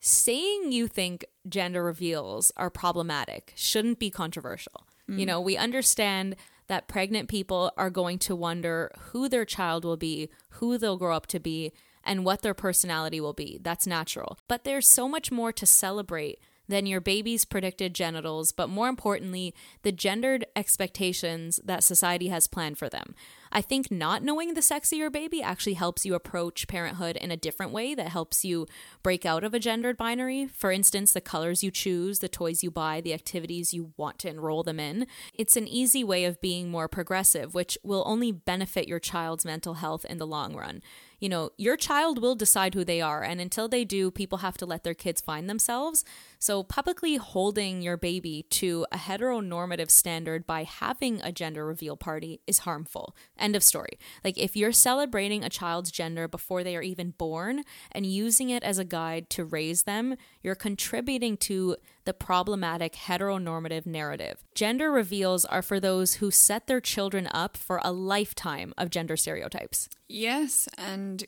saying 0.00 0.72
you 0.72 0.88
think 0.88 1.24
gender 1.48 1.84
reveals 1.84 2.50
are 2.56 2.70
problematic 2.70 3.52
shouldn't 3.54 3.98
be 3.98 4.10
controversial. 4.10 4.86
Mm. 5.08 5.18
You 5.20 5.26
know, 5.26 5.40
we 5.40 5.56
understand 5.56 6.36
that 6.68 6.88
pregnant 6.88 7.28
people 7.28 7.72
are 7.76 7.90
going 7.90 8.18
to 8.20 8.34
wonder 8.34 8.92
who 9.10 9.28
their 9.28 9.44
child 9.44 9.84
will 9.84 9.96
be, 9.96 10.30
who 10.50 10.78
they'll 10.78 10.96
grow 10.96 11.16
up 11.16 11.26
to 11.26 11.40
be, 11.40 11.72
and 12.04 12.24
what 12.24 12.42
their 12.42 12.54
personality 12.54 13.20
will 13.20 13.32
be. 13.32 13.58
That's 13.60 13.86
natural. 13.86 14.38
But 14.48 14.64
there's 14.64 14.88
so 14.88 15.08
much 15.08 15.30
more 15.30 15.52
to 15.52 15.66
celebrate 15.66 16.38
than 16.68 16.86
your 16.86 17.00
baby's 17.00 17.44
predicted 17.44 17.94
genitals, 17.94 18.52
but 18.52 18.68
more 18.68 18.88
importantly, 18.88 19.54
the 19.82 19.92
gendered 19.92 20.46
expectations 20.54 21.60
that 21.64 21.84
society 21.84 22.28
has 22.28 22.46
planned 22.46 22.78
for 22.78 22.88
them. 22.88 23.14
I 23.52 23.62
think 23.62 23.90
not 23.90 24.22
knowing 24.22 24.54
the 24.54 24.62
sex 24.62 24.92
of 24.92 24.98
your 24.98 25.10
baby 25.10 25.42
actually 25.42 25.74
helps 25.74 26.06
you 26.06 26.14
approach 26.14 26.68
parenthood 26.68 27.16
in 27.16 27.30
a 27.30 27.36
different 27.36 27.72
way 27.72 27.94
that 27.94 28.08
helps 28.08 28.44
you 28.44 28.66
break 29.02 29.26
out 29.26 29.42
of 29.42 29.54
a 29.54 29.58
gendered 29.58 29.96
binary. 29.96 30.46
For 30.46 30.70
instance, 30.70 31.12
the 31.12 31.20
colors 31.20 31.64
you 31.64 31.70
choose, 31.70 32.20
the 32.20 32.28
toys 32.28 32.62
you 32.62 32.70
buy, 32.70 33.00
the 33.00 33.14
activities 33.14 33.74
you 33.74 33.92
want 33.96 34.18
to 34.20 34.28
enroll 34.28 34.62
them 34.62 34.78
in. 34.78 35.06
It's 35.34 35.56
an 35.56 35.66
easy 35.66 36.04
way 36.04 36.24
of 36.24 36.40
being 36.40 36.70
more 36.70 36.88
progressive, 36.88 37.54
which 37.54 37.76
will 37.82 38.04
only 38.06 38.30
benefit 38.30 38.86
your 38.86 39.00
child's 39.00 39.44
mental 39.44 39.74
health 39.74 40.04
in 40.04 40.18
the 40.18 40.26
long 40.26 40.54
run 40.54 40.82
you 41.20 41.28
know, 41.28 41.50
your 41.58 41.76
child 41.76 42.20
will 42.20 42.34
decide 42.34 42.74
who 42.74 42.84
they 42.84 43.00
are. 43.00 43.22
And 43.22 43.40
until 43.40 43.68
they 43.68 43.84
do, 43.84 44.10
people 44.10 44.38
have 44.38 44.56
to 44.56 44.66
let 44.66 44.82
their 44.84 44.94
kids 44.94 45.20
find 45.20 45.48
themselves. 45.48 46.04
So, 46.42 46.62
publicly 46.62 47.16
holding 47.16 47.82
your 47.82 47.98
baby 47.98 48.46
to 48.48 48.86
a 48.90 48.96
heteronormative 48.96 49.90
standard 49.90 50.46
by 50.46 50.64
having 50.64 51.20
a 51.20 51.30
gender 51.30 51.66
reveal 51.66 51.98
party 51.98 52.40
is 52.46 52.60
harmful. 52.60 53.14
End 53.38 53.54
of 53.54 53.62
story. 53.62 53.98
Like, 54.24 54.38
if 54.38 54.56
you're 54.56 54.72
celebrating 54.72 55.44
a 55.44 55.50
child's 55.50 55.90
gender 55.90 56.28
before 56.28 56.64
they 56.64 56.76
are 56.76 56.82
even 56.82 57.10
born 57.10 57.62
and 57.92 58.06
using 58.06 58.48
it 58.48 58.62
as 58.62 58.78
a 58.78 58.86
guide 58.86 59.28
to 59.30 59.44
raise 59.44 59.82
them, 59.82 60.16
you're 60.42 60.54
contributing 60.54 61.36
to 61.36 61.76
the 62.04 62.14
problematic 62.14 62.94
heteronormative 62.94 63.84
narrative. 63.84 64.42
Gender 64.54 64.90
reveals 64.90 65.44
are 65.44 65.60
for 65.62 65.78
those 65.78 66.14
who 66.14 66.30
set 66.30 66.66
their 66.66 66.80
children 66.80 67.28
up 67.32 67.58
for 67.58 67.82
a 67.84 67.92
lifetime 67.92 68.72
of 68.78 68.88
gender 68.88 69.16
stereotypes. 69.16 69.90
Yes, 70.08 70.68
and 70.78 71.24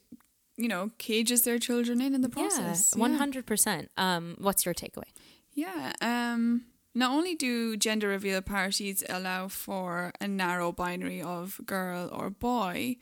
you 0.57 0.69
know, 0.69 0.91
cages 0.99 1.43
their 1.43 1.59
children 1.59 2.01
in 2.01 2.15
in 2.15 2.21
the 2.21 2.29
process. 2.29 2.95
One 2.97 3.15
hundred 3.15 3.47
percent. 3.47 3.91
Um, 3.97 4.37
what's 4.39 4.65
your 4.65 4.75
takeaway? 4.75 5.11
Yeah. 5.53 5.93
Um. 6.01 6.65
Not 6.95 7.11
only 7.11 7.35
do 7.35 7.75
gender 7.79 8.09
reveal 8.09 8.43
parties 8.43 9.03
allow 9.09 9.49
for 9.49 10.13
a 10.21 10.29
narrow 10.29 10.73
binary 10.73 11.23
of 11.23 11.59
girl 11.65 12.11
or 12.13 12.29
boy, 12.29 12.97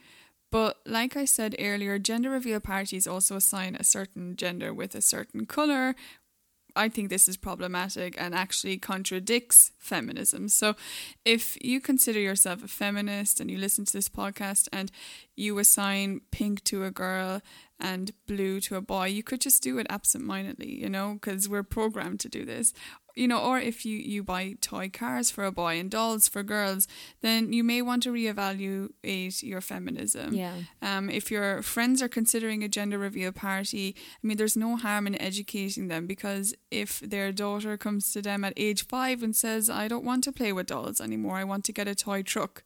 but 0.52 0.78
like 0.86 1.16
I 1.16 1.24
said 1.24 1.56
earlier, 1.58 1.98
gender 1.98 2.30
reveal 2.30 2.60
parties 2.60 3.08
also 3.08 3.36
assign 3.36 3.74
a 3.74 3.82
certain 3.82 4.36
gender 4.36 4.72
with 4.72 4.94
a 4.94 5.00
certain 5.00 5.44
color, 5.44 5.96
I 6.76 6.88
think 6.88 7.08
this 7.10 7.28
is 7.28 7.36
problematic 7.36 8.14
and 8.18 8.34
actually 8.34 8.78
contradicts 8.78 9.72
feminism. 9.78 10.48
So, 10.48 10.76
if 11.24 11.56
you 11.62 11.80
consider 11.80 12.20
yourself 12.20 12.64
a 12.64 12.68
feminist 12.68 13.40
and 13.40 13.50
you 13.50 13.58
listen 13.58 13.84
to 13.84 13.92
this 13.92 14.08
podcast 14.08 14.68
and 14.72 14.90
you 15.36 15.58
assign 15.58 16.20
pink 16.30 16.64
to 16.64 16.84
a 16.84 16.90
girl 16.90 17.42
and 17.80 18.12
blue 18.26 18.60
to 18.60 18.76
a 18.76 18.80
boy, 18.80 19.06
you 19.06 19.22
could 19.22 19.40
just 19.40 19.62
do 19.62 19.78
it 19.78 19.86
absentmindedly, 19.90 20.80
you 20.80 20.88
know, 20.88 21.14
because 21.14 21.48
we're 21.48 21.62
programmed 21.62 22.20
to 22.20 22.28
do 22.28 22.44
this 22.44 22.72
you 23.14 23.28
know, 23.28 23.38
or 23.38 23.58
if 23.58 23.84
you, 23.84 23.96
you 23.96 24.22
buy 24.22 24.56
toy 24.60 24.88
cars 24.88 25.30
for 25.30 25.44
a 25.44 25.52
boy 25.52 25.78
and 25.78 25.90
dolls 25.90 26.28
for 26.28 26.42
girls, 26.42 26.86
then 27.20 27.52
you 27.52 27.64
may 27.64 27.82
want 27.82 28.02
to 28.04 28.12
reevaluate 28.12 29.42
your 29.42 29.60
feminism. 29.60 30.34
Yeah. 30.34 30.54
Um, 30.80 31.10
if 31.10 31.30
your 31.30 31.62
friends 31.62 32.02
are 32.02 32.08
considering 32.08 32.62
a 32.62 32.68
gender 32.68 32.98
reveal 32.98 33.32
party, 33.32 33.94
I 33.98 34.26
mean, 34.26 34.36
there's 34.36 34.56
no 34.56 34.76
harm 34.76 35.06
in 35.06 35.20
educating 35.20 35.88
them 35.88 36.06
because 36.06 36.54
if 36.70 37.00
their 37.00 37.32
daughter 37.32 37.76
comes 37.76 38.12
to 38.12 38.22
them 38.22 38.44
at 38.44 38.52
age 38.56 38.86
five 38.86 39.22
and 39.22 39.34
says, 39.34 39.68
I 39.68 39.88
don't 39.88 40.04
want 40.04 40.24
to 40.24 40.32
play 40.32 40.52
with 40.52 40.66
dolls 40.66 41.00
anymore, 41.00 41.36
I 41.36 41.44
want 41.44 41.64
to 41.64 41.72
get 41.72 41.88
a 41.88 41.94
toy 41.94 42.22
truck, 42.22 42.64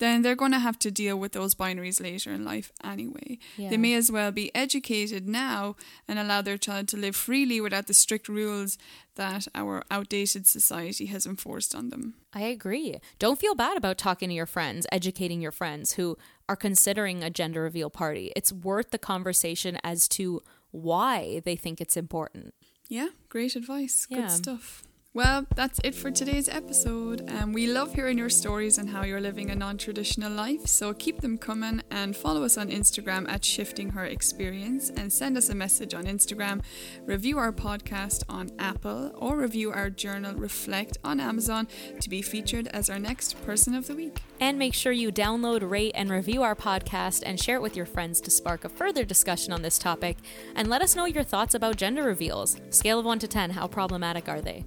then 0.00 0.22
they're 0.22 0.34
going 0.34 0.50
to 0.50 0.58
have 0.58 0.78
to 0.80 0.90
deal 0.90 1.16
with 1.16 1.32
those 1.32 1.54
binaries 1.54 2.02
later 2.02 2.32
in 2.32 2.44
life 2.44 2.72
anyway. 2.82 3.38
Yeah. 3.56 3.70
They 3.70 3.76
may 3.76 3.94
as 3.94 4.10
well 4.10 4.32
be 4.32 4.52
educated 4.54 5.28
now 5.28 5.76
and 6.08 6.18
allow 6.18 6.42
their 6.42 6.58
child 6.58 6.88
to 6.88 6.96
live 6.96 7.14
freely 7.14 7.60
without 7.60 7.86
the 7.86 7.94
strict 7.94 8.28
rules 8.28 8.78
that 9.16 9.46
our 9.54 9.84
outdated 9.90 10.46
society 10.46 11.06
has 11.06 11.26
enforced 11.26 11.74
on 11.74 11.90
them. 11.90 12.14
I 12.32 12.42
agree. 12.42 12.96
Don't 13.18 13.38
feel 13.38 13.54
bad 13.54 13.76
about 13.76 13.98
talking 13.98 14.30
to 14.30 14.34
your 14.34 14.46
friends, 14.46 14.86
educating 14.90 15.40
your 15.40 15.52
friends 15.52 15.92
who 15.92 16.16
are 16.48 16.56
considering 16.56 17.22
a 17.22 17.30
gender 17.30 17.62
reveal 17.62 17.90
party. 17.90 18.32
It's 18.34 18.52
worth 18.52 18.90
the 18.90 18.98
conversation 18.98 19.78
as 19.84 20.08
to 20.08 20.40
why 20.70 21.42
they 21.44 21.56
think 21.56 21.80
it's 21.80 21.96
important. 21.96 22.54
Yeah, 22.88 23.08
great 23.28 23.54
advice. 23.54 24.06
Yeah. 24.08 24.22
Good 24.22 24.30
stuff. 24.30 24.82
Well, 25.12 25.44
that's 25.56 25.80
it 25.82 25.96
for 25.96 26.12
today's 26.12 26.48
episode. 26.48 27.28
Um, 27.28 27.52
we 27.52 27.66
love 27.66 27.94
hearing 27.94 28.16
your 28.16 28.30
stories 28.30 28.78
and 28.78 28.88
how 28.88 29.02
you're 29.02 29.20
living 29.20 29.50
a 29.50 29.56
non 29.56 29.76
traditional 29.76 30.30
life, 30.30 30.68
so 30.68 30.94
keep 30.94 31.20
them 31.20 31.36
coming 31.36 31.82
and 31.90 32.14
follow 32.14 32.44
us 32.44 32.56
on 32.56 32.68
Instagram 32.68 33.28
at 33.28 33.44
Shifting 33.44 33.90
Her 33.90 34.04
Experience 34.04 34.88
and 34.88 35.12
send 35.12 35.36
us 35.36 35.48
a 35.48 35.54
message 35.56 35.94
on 35.94 36.04
Instagram, 36.04 36.62
review 37.06 37.38
our 37.38 37.50
podcast 37.50 38.22
on 38.28 38.52
Apple, 38.60 39.10
or 39.16 39.36
review 39.36 39.72
our 39.72 39.90
journal 39.90 40.36
Reflect 40.36 40.96
on 41.02 41.18
Amazon 41.18 41.66
to 42.00 42.08
be 42.08 42.22
featured 42.22 42.68
as 42.68 42.88
our 42.88 43.00
next 43.00 43.44
person 43.44 43.74
of 43.74 43.88
the 43.88 43.96
week. 43.96 44.22
And 44.38 44.60
make 44.60 44.74
sure 44.74 44.92
you 44.92 45.10
download, 45.10 45.68
rate, 45.68 45.92
and 45.96 46.08
review 46.08 46.44
our 46.44 46.54
podcast 46.54 47.24
and 47.26 47.40
share 47.40 47.56
it 47.56 47.62
with 47.62 47.76
your 47.76 47.84
friends 47.84 48.20
to 48.20 48.30
spark 48.30 48.64
a 48.64 48.68
further 48.68 49.04
discussion 49.04 49.52
on 49.52 49.62
this 49.62 49.76
topic. 49.76 50.18
And 50.54 50.70
let 50.70 50.82
us 50.82 50.94
know 50.94 51.06
your 51.06 51.24
thoughts 51.24 51.56
about 51.56 51.74
gender 51.74 52.04
reveals. 52.04 52.60
Scale 52.70 53.00
of 53.00 53.04
1 53.04 53.18
to 53.18 53.26
10, 53.26 53.50
how 53.50 53.66
problematic 53.66 54.28
are 54.28 54.40
they? 54.40 54.64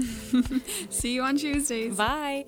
See 0.90 1.14
you 1.14 1.22
on 1.22 1.36
Tuesdays. 1.36 1.96
Bye. 1.96 2.46